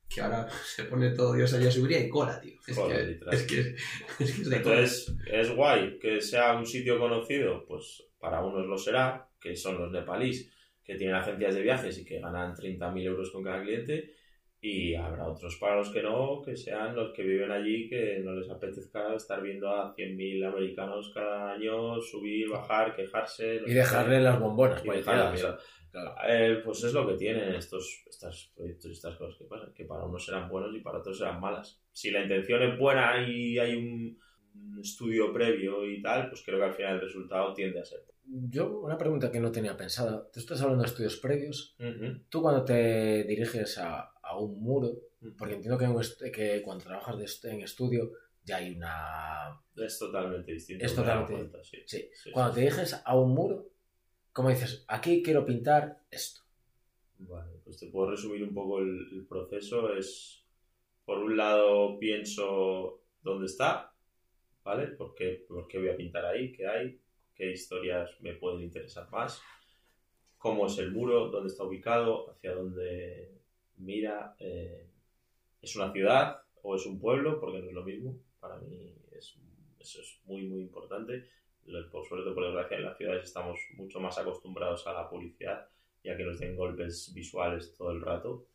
[0.09, 2.55] que ahora se pone todo Dios allá subiría y cola, tío.
[2.65, 3.67] Es, Joder, que, es que es,
[4.19, 4.75] es que es de cola.
[4.79, 9.77] Entonces, es guay que sea un sitio conocido, pues para unos lo será, que son
[9.77, 10.51] los nepalíes,
[10.83, 14.13] que tienen agencias de viajes y que ganan 30.000 euros con cada cliente,
[14.59, 18.33] y habrá otros para los que no, que sean los que viven allí, que no
[18.33, 23.61] les apetezca estar viendo a 100.000 americanos cada año subir, bajar, quejarse.
[23.67, 24.81] Y dejarle las bombonas.
[24.83, 25.41] Y pues, dejarle,
[26.01, 26.15] claro.
[26.27, 29.85] eh, pues es lo que tienen estos, estos proyectos y estas cosas que pasan, que
[29.85, 31.81] para unos serán buenos y para otros serán malas.
[31.91, 34.19] Si la intención es buena y hay un,
[34.55, 38.05] un estudio previo y tal, pues creo que al final el resultado tiende a ser.
[38.29, 40.27] Yo, una pregunta que no tenía pensada.
[40.33, 41.75] Tú estás hablando de estudios previos.
[41.79, 42.23] Ujú.
[42.29, 44.91] Tú cuando te diriges a, a un muro,
[45.37, 48.11] porque entiendo que, en que cuando trabajas de en estudio
[48.43, 49.59] ya hay una...
[49.75, 50.85] Es totalmente distinto.
[50.85, 51.77] Es totalmente- cuenta, sí.
[51.85, 52.09] Sí.
[52.13, 53.69] Sí, Cuando te diriges a un muro,
[54.37, 56.41] como dices, aquí quiero pintar esto.
[57.17, 59.91] Vale, pues te puedo resumir un poco el, proceso.
[59.95, 60.45] Es,
[61.05, 63.91] por un lado, pienso dónde está,
[64.63, 64.89] ¿vale?
[64.89, 66.51] ¿Por qué, por qué voy a pintar ahí?
[66.51, 67.01] ¿Qué hay?
[67.33, 69.41] ¿Qué historias me pueden interesar más?
[70.37, 71.29] ¿Cómo es el muro?
[71.29, 72.29] ¿Dónde está ubicado?
[72.29, 73.41] ¿Hacia dónde
[73.77, 74.35] mira?
[74.37, 74.87] Eh,
[75.63, 77.39] ¿Es una ciudad o es un pueblo?
[77.39, 78.19] Porque no es lo mismo.
[78.39, 79.35] Para mí es,
[79.79, 81.27] eso es muy, muy importante.
[81.91, 85.67] Por suerte, por desgracia, en las ciudades estamos mucho más acostumbrados a la publicidad
[86.03, 88.45] ya que nos den golpes visuales todo el rato.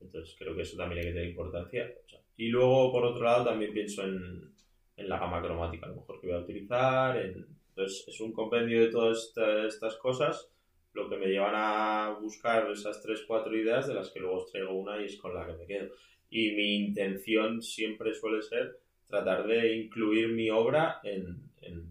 [0.00, 1.92] Entonces creo que eso también hay que tener importancia.
[2.36, 4.48] Y luego, por otro lado, también pienso en,
[4.96, 7.16] en la gama cromática, a lo mejor que voy a utilizar.
[7.16, 10.48] en- Entonces es un compendio de todas esta- estas cosas
[10.92, 14.50] lo que me llevan a buscar esas tres, cuatro ideas de las que luego os
[14.52, 15.88] traigo una y es con la que me quedo.
[16.30, 21.89] Y mi intención siempre suele ser tratar de incluir mi obra en, en-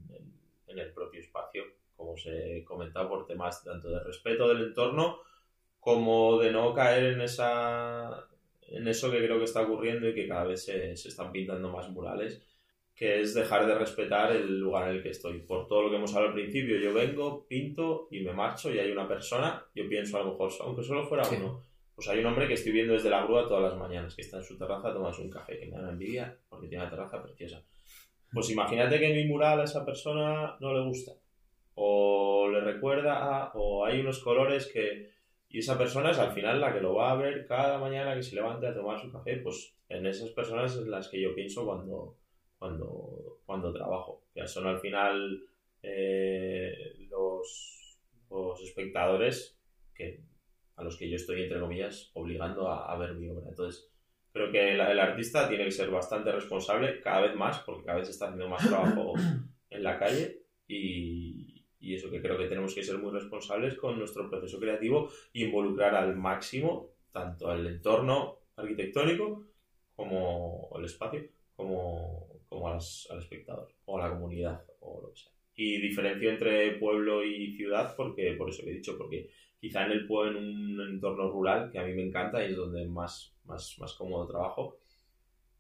[0.70, 1.64] en- el propio espacio,
[1.96, 5.20] como os he comentado, por temas tanto de respeto del entorno
[5.80, 8.26] como de no caer en esa
[8.72, 11.70] en eso que creo que está ocurriendo y que cada vez se, se están pintando
[11.72, 12.40] más murales,
[12.94, 15.40] que es dejar de respetar el lugar en el que estoy.
[15.40, 18.78] Por todo lo que hemos hablado al principio, yo vengo, pinto y me marcho y
[18.78, 21.36] hay una persona, yo pienso a lo mejor, aunque solo fuera Sí.
[21.40, 21.64] uno,
[21.96, 24.38] Pues hay un hombre que estoy viendo desde la grúa todas las mañanas, que está
[24.38, 27.22] en su terraza tomándose un café, que me da una envidia porque tiene una terraza
[27.24, 27.62] preciosa.
[28.32, 31.14] Pues imagínate que mi mural a esa persona no le gusta,
[31.76, 35.10] o le recuerda o hay unos colores que...
[35.52, 38.22] Y esa persona es al final la que lo va a ver cada mañana que
[38.22, 41.66] se levante a tomar su café, pues en esas personas es las que yo pienso
[41.66, 42.18] cuando,
[42.60, 44.22] cuando, cuando trabajo.
[44.32, 45.42] Que son al final
[45.82, 47.98] eh, los,
[48.30, 49.58] los espectadores
[49.96, 50.22] que,
[50.76, 53.50] a los que yo estoy, entre comillas, obligando a, a ver mi obra.
[53.50, 53.90] Entonces,
[54.32, 58.00] creo que el, el artista tiene que ser bastante responsable cada vez más, porque cada
[58.00, 59.14] vez está haciendo más trabajo
[59.70, 63.98] en la calle y, y eso que creo que tenemos que ser muy responsables con
[63.98, 69.46] nuestro proceso creativo y involucrar al máximo tanto al entorno arquitectónico
[69.96, 71.24] como el espacio,
[71.56, 75.32] como, como a las- al espectador o a la comunidad o lo que sea.
[75.62, 79.30] Y diferencio entre pueblo y ciudad porque, por eso que he dicho, porque
[79.60, 82.56] quizá en el pueblo, en un entorno rural, que a mí me encanta y es
[82.56, 84.80] donde más, más, más cómodo trabajo,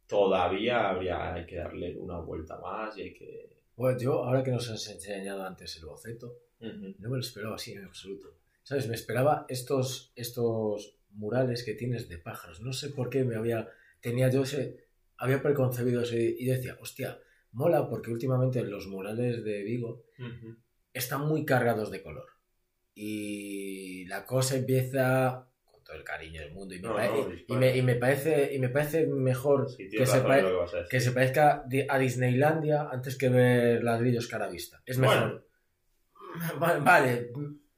[0.08, 3.50] todavía habría, hay que darle una vuelta más y hay que...
[3.76, 6.96] Bueno, yo, ahora que nos has enseñado antes el boceto, Ujú.
[6.98, 8.38] no me lo esperaba así en absoluto.
[8.64, 8.88] ¿Sabes?
[8.88, 12.62] Me esperaba estos, estos murales que tienes de pájaros.
[12.62, 13.68] No sé por qué me había.
[14.00, 14.88] Tenía yo ese.
[15.18, 16.36] Había preconcebido ese.
[16.38, 17.20] Y decía, hostia,
[17.52, 20.04] mola porque últimamente los murales de Vigo
[20.94, 22.26] están muy cargados de color.
[23.02, 26.76] Y la cosa empieza con todo el cariño del mundo.
[26.76, 29.88] Y me, No, pare- no, y- me- y me parece, y me parece mejor Sí,
[29.90, 30.44] que, se pare-
[30.90, 34.82] que se parezca a Disneylandia antes que ver ladrillos cara a vista.
[34.86, 35.48] Es mejor.
[36.62, 37.32] Va- Vale.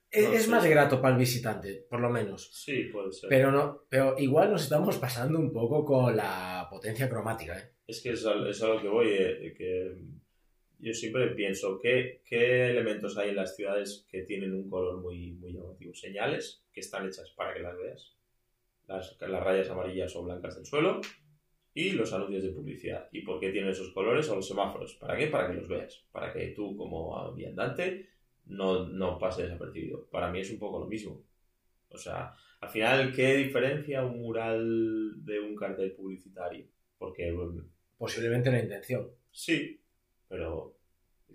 [0.10, 0.50] Es, No es sé.
[0.50, 2.50] más grato para el visitante, por lo menos.
[2.54, 3.30] Sí, puede ser.
[3.30, 7.72] Pero no, pero igual nos estamos pasando un poco con la potencia cromática, ¿eh?
[7.92, 9.98] Es que es a, lo que voy, eh, que
[10.80, 15.34] yo siempre pienso ¿qué, qué elementos hay en las ciudades que tienen un color muy,
[15.34, 15.94] muy llamativo.
[15.94, 18.16] Señales que están hechas para que las veas,
[18.88, 21.02] las, las rayas amarillas o blancas del suelo
[21.74, 23.10] y los anuncios de publicidad.
[23.12, 24.96] ¿Y por qué tienen esos colores o los semáforos?
[24.96, 25.28] ¿Para qué?
[25.28, 28.08] Para que los veas, para que tú como viandante
[28.46, 30.08] no, no pases desapercibido.
[30.10, 31.22] Para mí es un poco lo mismo.
[31.90, 36.68] O sea, al final, ¿qué diferencia un mural de un cartel publicitario?
[36.98, 37.66] Porque bueno,
[38.02, 39.04] Posiblemente la intención.
[39.32, 39.80] Sí,
[40.28, 40.76] pero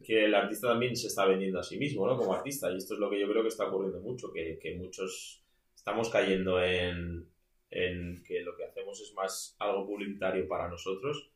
[0.04, 2.16] que el artista también se está vendiendo a sí mismo, ¿no?
[2.18, 2.70] Como artista.
[2.72, 5.42] Y esto es lo que yo creo que está ocurriendo mucho, que, que muchos
[5.74, 7.26] estamos cayendo en,
[7.70, 11.30] en que lo que hacemos es más algo publicitario para nosotros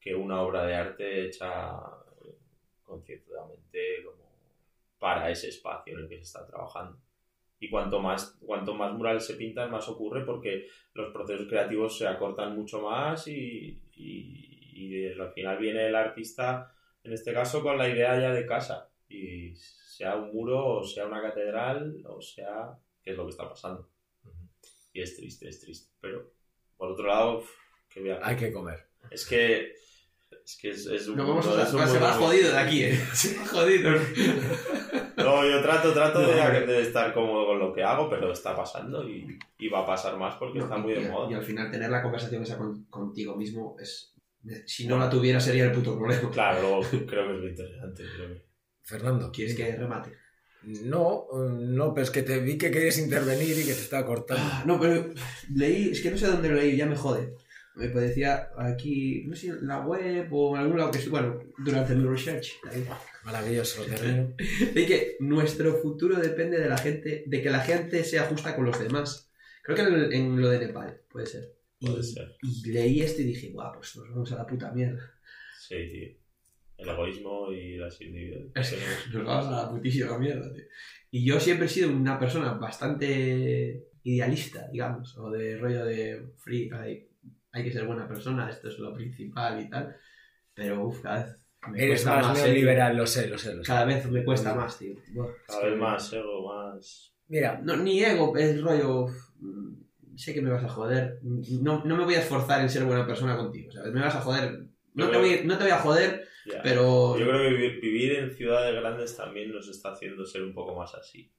[0.00, 1.80] que una obra de arte hecha
[2.84, 4.22] concienzudamente como
[4.98, 6.98] para ese espacio en el que se está trabajando.
[7.60, 12.06] Y cuanto más, cuanto más murales se pintan, más ocurre porque los procesos creativos se
[12.08, 16.72] acortan mucho más y, y- y al final viene el artista,
[17.04, 18.88] en este caso, con la idea ya de casa.
[19.08, 22.78] Y sea un muro, o sea una catedral, o sea...
[23.02, 23.88] ¿Qué es lo que está pasando?
[24.92, 25.90] Y es triste, es triste.
[26.00, 26.30] Pero,
[26.76, 27.42] por otro lado,
[27.92, 28.86] que voy a- Hay que comer.
[29.10, 29.72] Es que...
[30.44, 32.84] Es que es, es un No vamos a es un se va jodido de aquí,
[32.84, 32.94] eh.
[33.12, 33.90] Se va jodido.
[35.16, 38.56] No, yo trato, trato No, de, de estar cómodo con lo que hago, pero está
[38.56, 41.30] pasando y, y va a pasar más porque No, está muy y, de moda.
[41.30, 44.11] y al final tener la conversación esa con- contigo mismo es...
[44.66, 46.30] Si no la tuviera sería el puto problema.
[46.30, 48.02] Claro, creo que es lo interesante.
[48.16, 48.42] creo que-
[48.82, 49.30] Fernando.
[49.30, 50.10] ¿Quieres que remate?
[50.64, 54.42] No, no, pero es que te vi que querías intervenir y que te estaba cortando.
[54.44, 55.12] Ah, no, pero
[55.54, 57.34] leí, es que no sé dónde lo leí, ya me jode.
[57.74, 61.38] Me decía aquí, no sé, en la web o en algún lado que es, bueno,
[61.64, 62.86] durante mi research, ahí,
[63.24, 64.34] Maravilloso, termino.
[64.74, 68.66] de que nuestro futuro depende de la gente, de que la gente sea justa con
[68.66, 69.30] los demás.
[69.64, 71.54] Creo que en, en lo de Nepal, puede ser.
[71.82, 72.36] Y, Puede ser.
[72.42, 75.00] y leí esto y dije, guau, pues nos vamos a la puta mierda.
[75.58, 76.08] Sí, tío.
[76.76, 79.12] El egoísmo y las individualidades.
[79.12, 80.64] Nos vamos a la putísima mierda, tío.
[81.10, 86.70] Y yo siempre he sido una persona bastante idealista, digamos, o de rollo de free,
[86.72, 87.08] hay,
[87.52, 89.96] hay que ser buena persona, esto es lo principal y tal.
[90.54, 91.36] Pero, uff, cada vez
[91.70, 92.44] me Eres cuesta más ¿eh?
[92.46, 93.66] neoliberal, lo sé, lo sé, lo sé.
[93.68, 94.94] Cada vez me cuesta más, tío.
[95.12, 97.14] Buah, Cada que- vez más ego, más...
[97.28, 99.06] Mira, No, ni ego, es rollo.
[100.16, 101.18] Sé que me vas a joder.
[101.22, 103.92] No, no me voy a esforzar en ser buena persona contigo, ¿sabes?
[103.92, 104.66] Me vas a joder.
[104.94, 106.62] No te voy, no te voy a joder, Ya.
[106.62, 107.18] pero.
[107.18, 110.74] Yo creo que vivir, vivir en ciudades grandes también nos está haciendo ser un poco
[110.74, 111.30] más así.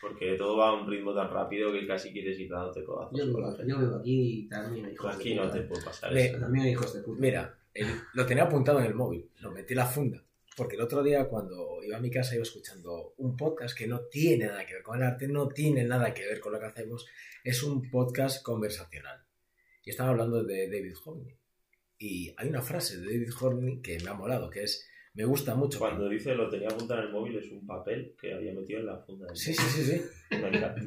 [0.00, 3.16] Porque todo va a un ritmo tan rápido que casi quieres ir dándote codazos.
[3.16, 5.54] Yo vivo, yo vivo aquí y también hay hijos Aquí de no puta.
[5.54, 6.38] te puede pasar Le- eso.
[6.40, 7.20] También hay hijos de puta.
[7.20, 10.20] mira, el- lo tenía apuntado en el móvil, lo metí en la funda.
[10.56, 14.00] Porque el otro día cuando iba a mi casa iba escuchando un podcast que no
[14.06, 16.66] tiene nada que ver con el arte, no tiene nada que ver con lo que
[16.66, 17.06] hacemos,
[17.42, 19.22] es un podcast conversacional.
[19.84, 21.36] Y estaba hablando de David Horney.
[21.98, 25.54] Y hay una frase de David Horney que me ha molado, que es, Me gusta
[25.54, 25.78] mucho.
[25.78, 28.86] Cuando dice lo tenía apuntado en el móvil es un papel que había metido en
[28.86, 30.02] la funda del Sí, sí, sí, sí.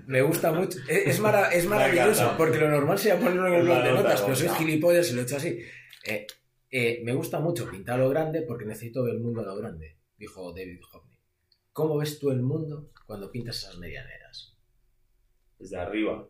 [0.08, 0.80] Me gusta mucho.
[0.88, 4.36] Es, mara- es maravilloso, porque lo normal sería ponerlo en el blog de notas, pero
[4.36, 5.60] soy gilipollas y lo he hecho así.
[6.08, 6.26] Eh,
[6.78, 9.98] eh, me gusta mucho pintar lo grande porque necesito ver el mundo a lo grande,
[10.18, 11.18] dijo David Hockney.
[11.72, 14.58] ¿Cómo ves tú el mundo cuando pintas esas medianeras?
[15.58, 16.28] Desde arriba.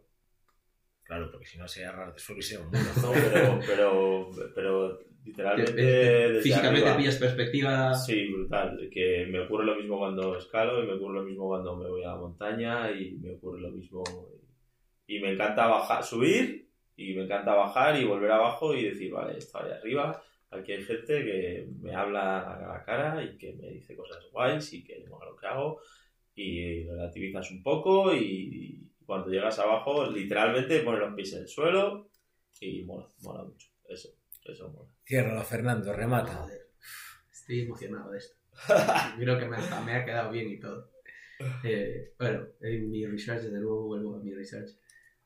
[1.03, 2.79] Claro, porque si no sería raro y sea un mundo.
[3.01, 6.97] No, pero, pero, pero literalmente Te- te- desde Físicamente arriba.
[6.97, 7.93] pillas perspectiva.
[7.93, 8.89] Sí, brutal.
[8.91, 12.03] Que me ocurre lo mismo cuando escalo y me ocurre lo mismo cuando me voy
[12.03, 14.03] a la montaña y me ocurre lo mismo.
[15.07, 19.37] Y me encanta bajar, subir y me encanta bajar y volver abajo y decir, vale,
[19.37, 20.23] estoy ahí arriba.
[20.51, 24.71] Aquí hay gente que me habla a la cara y que me dice cosas guays
[24.73, 25.81] y que mola lo que hago
[26.35, 32.09] y relativizas un poco y cuando llegas abajo literalmente pones los pies en el suelo
[32.59, 33.69] y mola, mola mucho.
[33.87, 34.09] Eso,
[34.43, 34.89] eso mola.
[35.05, 36.33] Ciérralo, Fernando, remata.
[36.33, 36.69] Joder,
[37.31, 38.35] estoy emocionado de esto.
[39.19, 40.89] Creo que me, hasta me ha quedado bien y todo.
[41.63, 44.71] Eh, bueno, en mi research, desde luego vuelvo a mi research.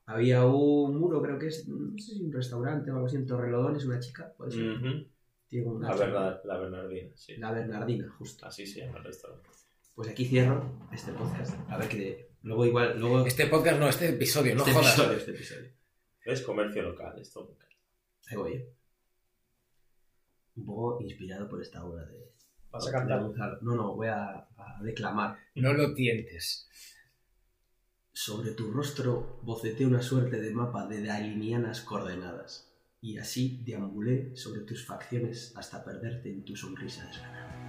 [0.05, 3.27] Había un muro, creo que es, no sé si un restaurante o algo así, en
[3.27, 4.63] Torrelodones, una chica, puede ser.
[4.63, 4.81] Ujú.
[4.81, 5.08] Tiene
[5.51, 7.35] La, verdad, la Bernardina, sí.
[7.37, 8.45] La Bernardina, justo.
[8.45, 9.49] Así se llama el restaurante.
[9.95, 11.55] Pues aquí cierro este podcast.
[11.69, 14.93] A ver que luego igual, luego Este podcast no, este episodio, no este jodas.
[14.93, 15.71] episodio, este episodio.
[16.25, 17.57] Es comercio local, esto.
[18.29, 18.53] Ahí voy.
[18.53, 18.73] eh.
[20.57, 22.29] Un poco inspirado por esta obra de.
[22.71, 23.21] ¿Vas a cantar?
[23.21, 23.57] Gonzalo.
[23.61, 25.37] No, no, voy a, a declamar.
[25.55, 26.69] No lo tientes.
[28.13, 32.68] Sobre tu rostro boceté una suerte de mapa de dalinianas coordenadas,
[33.01, 37.68] y así deambulé sobre tus facciones hasta perderte en tu sonrisa desganada.